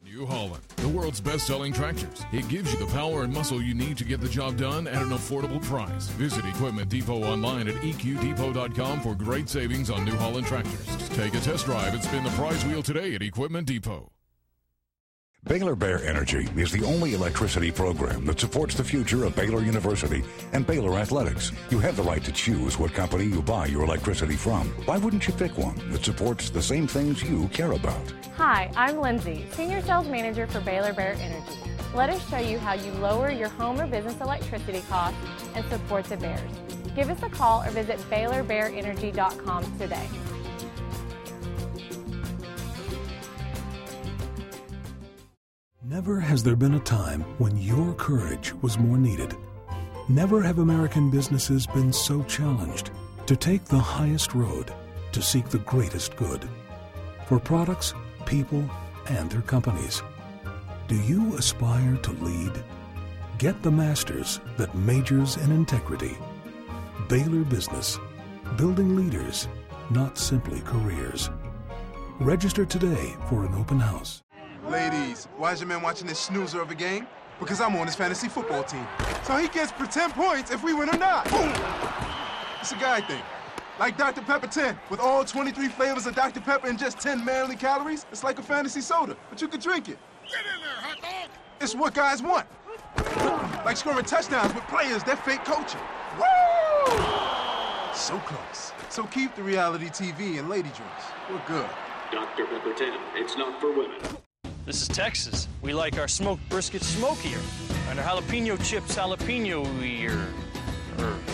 New 0.04 0.26
Holland, 0.26 0.64
the 0.78 0.88
world's 0.88 1.22
best-selling 1.22 1.72
tractors. 1.72 2.26
It 2.34 2.48
gives 2.48 2.74
you 2.74 2.80
the 2.80 2.92
power 2.92 3.22
and 3.22 3.32
muscle 3.32 3.62
you 3.62 3.76
need 3.76 3.96
to 4.00 4.04
get 4.04 4.20
the 4.20 4.28
job 4.28 4.58
done 4.58 4.88
at 4.88 5.04
an 5.04 5.10
affordable 5.10 5.62
price. 5.62 6.08
Visit 6.08 6.46
Equipment 6.46 6.90
Depot 6.90 7.24
online 7.26 7.68
at 7.68 7.76
eqdepot.com 7.76 9.02
for 9.02 9.14
great 9.14 9.50
savings 9.50 9.92
on 9.92 10.04
New 10.04 10.16
Holland 10.16 10.48
tractors. 10.48 11.10
Take 11.10 11.36
a 11.36 11.40
test 11.42 11.66
drive 11.66 11.94
and 11.94 12.04
spin 12.04 12.24
the 12.24 12.32
prize 12.32 12.66
wheel 12.66 12.82
today 12.82 13.14
at 13.14 13.22
Equipment 13.22 13.68
Depot. 13.68 14.12
Baylor 15.48 15.76
Bear 15.76 16.04
Energy 16.06 16.50
is 16.58 16.74
the 16.74 16.84
only 16.84 17.14
electricity 17.14 17.72
program 17.72 18.26
that 18.26 18.38
supports 18.38 18.76
the 18.76 18.84
future 18.84 19.24
of 19.24 19.34
Baylor 19.34 19.62
University 19.62 20.22
and 20.52 20.68
Baylor 20.68 21.00
athletics. 21.00 21.54
You 21.70 21.80
have 21.80 21.96
the 21.96 22.04
right 22.04 22.22
to 22.26 22.34
choose 22.34 22.78
what 22.78 22.94
company 22.94 23.24
you 23.24 23.42
buy 23.42 23.68
your 23.68 23.84
electricity 23.84 24.36
from. 24.36 24.68
Why 24.84 24.98
wouldn't 24.98 25.26
you 25.26 25.34
pick 25.34 25.58
one 25.58 25.76
that 25.92 26.04
supports 26.04 26.50
the 26.50 26.62
same 26.62 26.86
things 26.86 27.24
you 27.24 27.48
care 27.48 27.72
about? 27.72 28.14
Hi, 28.36 28.70
I'm 28.76 29.00
Lindsay, 29.00 29.46
Senior 29.54 29.82
Sales 29.82 30.10
Manager 30.10 30.48
for 30.48 30.60
Baylor 30.60 30.92
Bear 30.92 31.14
Energy. 31.14 31.58
Let 31.96 32.10
us 32.10 32.30
show 32.30 32.40
you 32.40 32.60
how 32.60 32.74
you 32.74 32.92
lower 32.94 33.32
your 33.32 33.50
home 33.50 33.80
or 33.80 33.88
business 33.88 34.20
electricity 34.20 34.84
costs 34.90 35.18
and 35.56 35.66
support 35.70 36.04
the 36.06 36.18
Bears. 36.18 36.52
Give 36.94 37.10
us 37.10 37.24
a 37.24 37.30
call 37.30 37.64
or 37.64 37.70
visit 37.70 38.00
BaylorBearEnergy.com 38.10 39.78
today. 39.80 40.10
Never 45.90 46.20
has 46.20 46.44
there 46.44 46.58
been 46.58 46.74
a 46.74 46.82
time 46.82 47.22
when 47.38 47.56
your 47.56 47.94
courage 47.94 48.54
was 48.56 48.78
more 48.78 48.98
needed. 48.98 49.34
Never 50.10 50.42
have 50.42 50.60
American 50.60 51.10
businesses 51.10 51.66
been 51.66 51.94
so 51.94 52.24
challenged 52.24 52.92
to 53.26 53.38
take 53.38 53.64
the 53.64 53.80
highest 53.80 54.34
road 54.34 54.74
to 55.14 55.22
seek 55.22 55.46
the 55.46 55.60
greatest 55.60 56.18
good 56.18 56.46
for 57.26 57.40
products, 57.40 57.94
people, 58.26 58.70
and 59.08 59.32
their 59.32 59.44
companies. 59.44 60.04
Do 60.90 60.96
you 61.04 61.38
aspire 61.38 61.96
to 61.96 62.12
lead? 62.12 62.52
Get 63.38 63.64
the 63.64 63.72
master's 63.72 64.42
that 64.58 64.76
majors 64.76 65.38
in 65.38 65.54
integrity. 65.54 66.18
Baylor 67.08 67.46
Business, 67.46 67.98
building 68.58 68.98
leaders, 68.98 69.48
not 69.90 70.18
simply 70.18 70.60
careers. 70.66 71.30
Register 72.20 72.66
today 72.66 73.16
for 73.30 73.46
an 73.46 73.56
open 73.56 73.80
house. 73.80 74.22
Ladies, 74.70 75.30
why 75.38 75.54
is 75.54 75.62
your 75.62 75.70
man 75.70 75.82
watching 75.82 76.08
this 76.08 76.20
snoozer 76.20 76.62
of 76.62 76.72
a 76.72 76.76
game? 76.76 77.08
Because 77.40 77.62
I'm 77.62 77.74
on 77.78 77.86
his 77.86 77.96
fantasy 77.96 78.28
football 78.28 78.64
team. 78.66 78.86
So 79.24 79.38
he 79.38 79.48
gets 79.48 79.72
pretend 79.72 80.12
points 80.12 80.52
if 80.52 80.62
we 80.62 80.74
win 80.74 80.90
or 80.90 80.98
not. 80.98 81.30
Boom! 81.30 81.54
It's 82.60 82.74
a 82.74 82.76
guy 82.76 83.00
thing. 83.00 83.22
Like 83.80 83.98
Dr. 83.98 84.22
Pepper 84.24 84.48
10, 84.48 84.78
with 84.90 85.00
all 85.00 85.24
23 85.24 85.70
flavors 85.70 86.06
of 86.06 86.16
Dr. 86.16 86.42
Pepper 86.42 86.68
and 86.68 86.78
just 86.78 87.00
10 87.00 87.24
manly 87.24 87.56
calories, 87.56 88.06
it's 88.12 88.26
like 88.26 88.40
a 88.40 88.44
fantasy 88.44 88.82
soda, 88.82 89.16
but 89.30 89.42
you 89.42 89.48
can 89.48 89.62
drink 89.62 89.88
it. 89.88 89.98
Get 90.30 90.40
in 90.40 90.62
there, 90.62 90.82
hot 90.82 91.02
dog! 91.02 91.30
It's 91.62 91.74
what 91.74 91.94
guys 91.94 92.22
want. 92.22 92.46
Like 93.64 93.78
scoring 93.78 94.04
touchdowns 94.04 94.54
with 94.54 94.64
players 94.66 95.02
that 95.04 95.24
fake 95.24 95.46
coaching. 95.46 95.80
Woo! 96.18 96.98
So 97.96 98.18
close. 98.20 98.74
So 98.90 99.06
keep 99.06 99.34
the 99.36 99.44
reality 99.44 99.86
TV 99.86 100.40
and 100.40 100.50
lady 100.50 100.70
drinks. 100.76 101.06
We're 101.30 101.42
good. 101.48 101.70
Dr. 102.12 102.46
Pepper 102.48 102.74
10, 102.74 103.00
it's 103.16 103.38
not 103.38 103.62
for 103.62 103.72
women. 103.72 104.02
This 104.68 104.82
is 104.82 104.90
Texas. 104.90 105.48
We 105.62 105.74
like 105.74 105.98
our 105.98 106.10
smoked 106.10 106.50
brisket 106.50 106.82
smokier 106.82 107.40
and 107.90 107.98
our 107.98 108.06
jalapeno 108.06 108.62
chips 108.62 108.98
jalapeno-ier. 108.98 110.28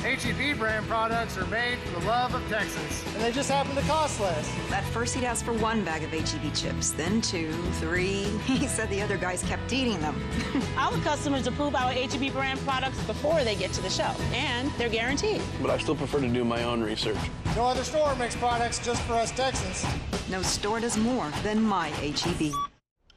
HEB 0.04 0.60
brand 0.60 0.86
products 0.88 1.36
are 1.39 1.48
made 1.48 1.80
for 1.80 2.00
the 2.00 2.06
love 2.06 2.36
of 2.36 2.48
Texas, 2.48 3.04
and 3.08 3.24
they 3.24 3.32
just 3.32 3.50
happen 3.50 3.74
to 3.74 3.82
cost 3.84 4.19
less. 4.19 4.72
At 4.72 4.84
first, 4.84 5.15
he'd 5.15 5.24
ask 5.24 5.43
for 5.43 5.54
one 5.54 5.84
bag 5.84 6.04
of 6.04 6.12
HEB 6.12 6.54
chips, 6.54 6.91
then 6.91 7.22
two, 7.22 7.52
three. 7.80 8.26
He 8.46 8.67
said 8.67 8.88
the 8.91 9.02
other 9.02 9.17
guys 9.17 9.41
kept 9.41 9.74
eating 9.74 10.00
them. 10.00 10.15
Our 10.78 10.96
customers 11.00 11.48
approve 11.48 11.74
our 11.76 11.91
HEB 11.91 12.34
brand 12.34 12.60
products 12.60 13.02
before 13.06 13.43
they 13.43 13.56
get 13.56 13.74
to 13.74 13.82
the 13.82 13.89
shelf, 13.89 14.22
and 14.32 14.69
they're 14.78 14.89
guaranteed. 14.89 15.41
But 15.60 15.72
I 15.72 15.80
still 15.80 15.96
prefer 15.96 16.19
to 16.19 16.28
do 16.28 16.43
my 16.43 16.65
own 16.65 16.84
research. 16.84 17.17
No 17.56 17.65
other 17.65 17.84
store 17.84 18.15
makes 18.15 18.36
products 18.36 18.78
just 18.78 19.02
for 19.04 19.13
us 19.13 19.32
Texans. 19.32 19.84
No 20.30 20.43
store 20.43 20.82
does 20.82 20.98
more 20.98 21.32
than 21.41 21.60
my 21.63 21.88
HEB. 21.88 22.54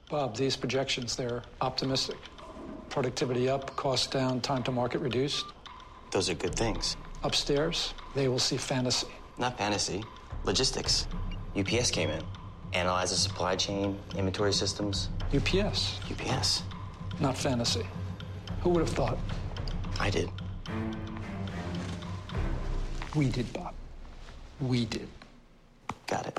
Bob, 0.08 0.36
these 0.36 0.56
projections, 0.56 1.16
they're 1.16 1.42
optimistic. 1.60 2.16
Productivity 2.90 3.48
up, 3.48 3.74
cost 3.74 4.12
down, 4.12 4.40
time 4.40 4.62
to 4.62 4.70
market 4.70 5.00
reduced. 5.00 5.44
Those 6.12 6.30
are 6.30 6.34
good 6.34 6.54
things. 6.54 6.96
Upstairs, 7.24 7.92
they 8.14 8.28
will 8.28 8.38
see 8.38 8.56
fantasy. 8.56 9.08
Not 9.36 9.58
fantasy, 9.58 10.04
logistics. 10.44 11.08
UPS 11.58 11.90
came 11.90 12.08
in, 12.10 12.22
analyzed 12.72 13.12
the 13.12 13.16
supply 13.16 13.56
chain, 13.56 13.98
inventory 14.16 14.52
systems. 14.52 15.08
UPS, 15.34 15.98
UPS. 16.10 16.62
not 17.18 17.36
fantasy. 17.36 17.84
Who 18.60 18.70
would 18.70 18.80
have 18.80 18.94
thought? 18.94 19.18
I 19.98 20.10
did. 20.10 20.30
We 23.16 23.28
did, 23.28 23.52
Bob. 23.52 23.74
We 24.60 24.84
did. 24.84 25.08
Got 26.06 26.26
it. 26.26 26.38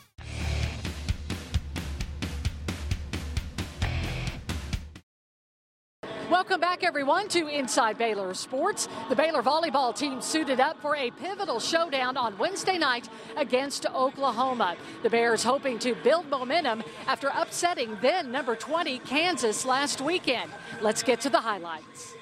everyone, 6.91 7.29
to 7.29 7.47
Inside 7.47 7.97
Baylor 7.97 8.33
Sports. 8.33 8.89
The 9.07 9.15
Baylor 9.15 9.41
volleyball 9.41 9.95
team 9.95 10.21
suited 10.21 10.59
up 10.59 10.77
for 10.81 10.97
a 10.97 11.09
pivotal 11.11 11.57
showdown 11.57 12.17
on 12.17 12.37
Wednesday 12.37 12.77
night 12.77 13.07
against 13.37 13.85
Oklahoma. 13.85 14.75
The 15.01 15.09
Bears 15.09 15.41
hoping 15.41 15.79
to 15.79 15.95
build 15.95 16.29
momentum 16.29 16.83
after 17.07 17.31
upsetting 17.33 17.97
then 18.01 18.29
number 18.29 18.57
20 18.57 18.99
Kansas 18.99 19.63
last 19.63 20.01
weekend. 20.01 20.51
Let's 20.81 21.01
get 21.01 21.21
to 21.21 21.29
the 21.29 21.39
highlights. 21.39 22.13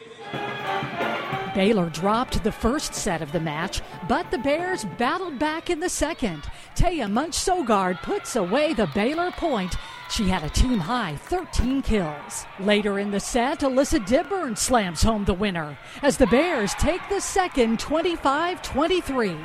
Baylor 1.55 1.89
dropped 1.89 2.43
the 2.43 2.51
first 2.51 2.93
set 2.93 3.23
of 3.23 3.31
the 3.31 3.39
match, 3.39 3.81
but 4.07 4.29
the 4.29 4.37
Bears 4.37 4.85
battled 4.99 5.39
back 5.39 5.71
in 5.71 5.79
the 5.79 5.89
second. 5.89 6.43
Thea 6.75 7.07
Munch-Soegaard 7.07 8.03
puts 8.03 8.35
away 8.35 8.75
the 8.75 8.87
Baylor 8.93 9.31
point. 9.31 9.75
She 10.09 10.27
had 10.27 10.43
a 10.43 10.49
team 10.49 10.79
high 10.79 11.17
13 11.17 11.83
kills. 11.83 12.45
Later 12.59 12.97
in 12.97 13.11
the 13.11 13.19
set, 13.19 13.59
Alyssa 13.59 13.99
Dibbern 14.05 14.57
slams 14.57 15.03
home 15.03 15.23
the 15.23 15.35
winner 15.35 15.77
as 16.01 16.17
the 16.17 16.25
Bears 16.27 16.73
take 16.75 17.01
the 17.09 17.21
second 17.21 17.79
25 17.79 18.61
23. 18.61 19.37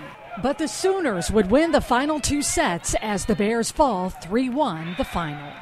But 0.43 0.57
the 0.57 0.67
Sooners 0.67 1.31
would 1.31 1.51
win 1.51 1.71
the 1.71 1.83
final 1.83 2.19
two 2.19 2.41
sets 2.41 2.95
as 3.03 3.27
the 3.27 3.37
Bears 3.37 3.71
fall 3.71 4.09
3 4.09 4.49
1 4.49 4.95
the 4.97 5.05
final. 5.05 5.53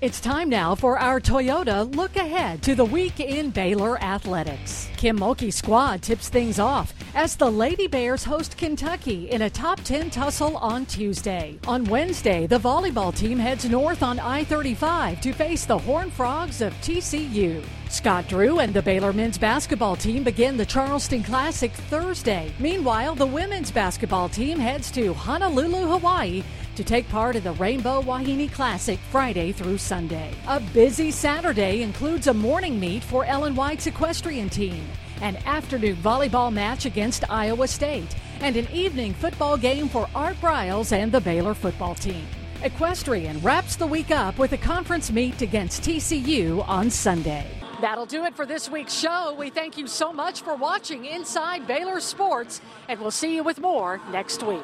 It's 0.00 0.20
time 0.20 0.48
now 0.48 0.76
for 0.76 0.98
our 0.98 1.20
Toyota 1.20 1.96
look 1.96 2.14
ahead 2.14 2.62
to 2.62 2.76
the 2.76 2.84
week 2.84 3.18
in 3.18 3.50
Baylor 3.50 4.00
athletics. 4.00 4.88
Kim 4.96 5.18
Mulkey's 5.18 5.56
squad 5.56 6.00
tips 6.00 6.28
things 6.28 6.60
off 6.60 6.94
as 7.14 7.34
the 7.34 7.50
Lady 7.50 7.88
Bears 7.88 8.22
host 8.22 8.56
Kentucky 8.56 9.30
in 9.30 9.42
a 9.42 9.50
top 9.50 9.80
10 9.80 10.10
tussle 10.10 10.56
on 10.58 10.86
Tuesday. 10.86 11.58
On 11.66 11.84
Wednesday, 11.84 12.46
the 12.46 12.58
volleyball 12.58 13.14
team 13.14 13.36
heads 13.36 13.68
north 13.68 14.04
on 14.04 14.20
I 14.20 14.44
35 14.44 15.20
to 15.22 15.32
face 15.32 15.64
the 15.64 15.78
Horned 15.78 16.12
Frogs 16.12 16.60
of 16.60 16.72
TCU. 16.74 17.64
Scott 17.88 18.28
Drew 18.28 18.60
and 18.60 18.74
the 18.74 18.82
Baylor 18.82 19.12
men's 19.12 19.38
basketball 19.38 19.96
team 19.96 20.24
begin 20.24 20.56
the 20.56 20.66
Charleston 20.66 21.22
Classic 21.22 21.72
Thursday. 21.72 22.52
Meanwhile, 22.58 23.14
the 23.14 23.26
women's 23.26 23.70
basketball 23.70 24.28
team 24.28 24.58
heads 24.58 24.90
to 24.92 25.14
Honolulu, 25.14 25.86
Hawaii 25.86 26.42
to 26.76 26.84
take 26.84 27.08
part 27.08 27.36
in 27.36 27.44
the 27.44 27.52
Rainbow 27.52 28.00
Wahine 28.02 28.48
Classic 28.50 28.98
Friday 29.10 29.52
through 29.52 29.78
Sunday. 29.78 30.34
A 30.48 30.60
busy 30.60 31.10
Saturday 31.10 31.82
includes 31.82 32.26
a 32.26 32.34
morning 32.34 32.78
meet 32.78 33.02
for 33.02 33.24
Ellen 33.24 33.54
White's 33.54 33.86
equestrian 33.86 34.48
team, 34.48 34.84
an 35.20 35.36
afternoon 35.46 35.96
volleyball 35.96 36.52
match 36.52 36.84
against 36.84 37.30
Iowa 37.30 37.68
State, 37.68 38.14
and 38.40 38.56
an 38.56 38.68
evening 38.72 39.14
football 39.14 39.56
game 39.56 39.88
for 39.88 40.08
Art 40.14 40.36
Briles 40.40 40.92
and 40.92 41.12
the 41.12 41.20
Baylor 41.20 41.54
football 41.54 41.94
team. 41.94 42.26
Equestrian 42.62 43.40
wraps 43.40 43.76
the 43.76 43.86
week 43.86 44.10
up 44.10 44.38
with 44.38 44.52
a 44.52 44.58
conference 44.58 45.12
meet 45.12 45.42
against 45.42 45.82
TCU 45.82 46.66
on 46.66 46.90
Sunday. 46.90 47.46
That'll 47.80 48.06
do 48.06 48.24
it 48.24 48.34
for 48.34 48.46
this 48.46 48.70
week's 48.70 48.94
show. 48.94 49.34
We 49.38 49.50
thank 49.50 49.76
you 49.76 49.86
so 49.86 50.12
much 50.12 50.40
for 50.40 50.54
watching 50.54 51.04
Inside 51.04 51.66
Baylor 51.66 52.00
Sports, 52.00 52.62
and 52.88 52.98
we'll 53.00 53.10
see 53.10 53.34
you 53.34 53.42
with 53.42 53.60
more 53.60 54.00
next 54.10 54.42
week. 54.42 54.62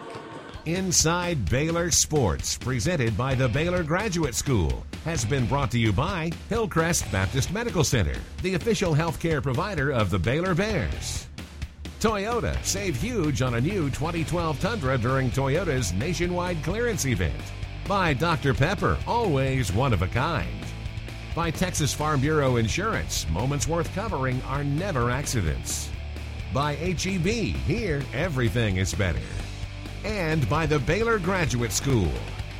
Inside 0.67 1.49
Baylor 1.49 1.91
Sports, 1.91 2.59
presented 2.59 3.17
by 3.17 3.35
the 3.35 3.49
Baylor 3.49 3.83
Graduate 3.83 4.35
School, 4.35 4.85
has 5.07 5.25
been 5.25 5.47
brought 5.47 5.71
to 5.71 5.79
you 5.79 5.91
by 5.91 6.31
Hillcrest 6.51 7.11
Baptist 7.11 7.51
Medical 7.51 7.83
Center, 7.83 8.15
the 8.43 8.55
official 8.55 8.95
healthcare 8.95 9.43
provider 9.43 9.91
of 9.91 10.11
the 10.11 10.19
Baylor 10.19 10.55
Bears. 10.55 11.29
Toyota, 11.99 12.63
save 12.63 13.01
huge 13.01 13.41
on 13.41 13.55
a 13.55 13.61
new 13.61 13.89
2012 13.89 14.61
Tundra 14.61 14.99
during 14.99 15.31
Toyota's 15.31 15.95
nationwide 15.95 16.63
clearance 16.63 17.07
event. 17.07 17.43
By 17.89 18.13
Dr. 18.13 18.53
Pepper, 18.53 18.99
always 19.07 19.73
one 19.73 19.95
of 19.95 20.03
a 20.03 20.09
kind. 20.09 20.65
By 21.35 21.51
Texas 21.51 21.95
Farm 21.95 22.21
Bureau 22.21 22.57
Insurance, 22.57 23.27
moments 23.31 23.67
worth 23.67 23.93
covering 23.95 24.43
are 24.43 24.63
never 24.63 25.11
accidents. 25.11 25.89
By 26.53 26.75
HEB, 26.75 27.27
here 27.27 28.03
everything 28.13 28.77
is 28.77 28.93
better. 28.93 29.21
And 30.05 30.49
by 30.49 30.67
the 30.67 30.79
Baylor 30.79 31.19
Graduate 31.19 31.73
School. 31.73 32.09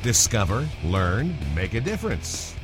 Discover, 0.03 0.67
learn, 0.83 1.35
make 1.55 1.73
a 1.73 1.81
difference. 1.81 2.55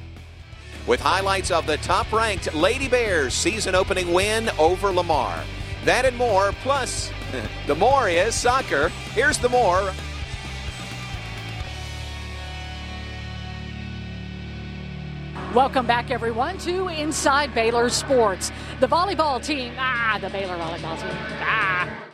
With 0.86 1.00
highlights 1.00 1.52
of 1.52 1.66
the 1.66 1.78
top 1.78 2.12
ranked 2.12 2.54
Lady 2.54 2.88
Bears 2.88 3.34
season 3.34 3.76
opening 3.76 4.14
win 4.14 4.50
over 4.60 4.92
Lamar. 4.92 5.44
That 5.86 6.06
and 6.06 6.16
more, 6.16 6.52
plus 6.64 7.12
the 7.68 7.76
more 7.76 8.08
is 8.10 8.36
soccer. 8.36 8.90
Here's 9.14 9.38
the 9.38 9.50
more 9.50 9.92
Welcome 15.54 15.88
back, 15.88 16.12
everyone, 16.12 16.58
to 16.60 16.90
Inside 16.90 17.56
Baylor 17.56 17.90
Sports. 17.90 18.52
The 18.80 18.88
volleyball 18.88 19.44
team, 19.44 19.74
ah, 19.80 20.20
the 20.22 20.30
Baylor 20.30 20.56
volleyball 20.56 21.02
team, 21.02 21.18
ah, 21.40 21.90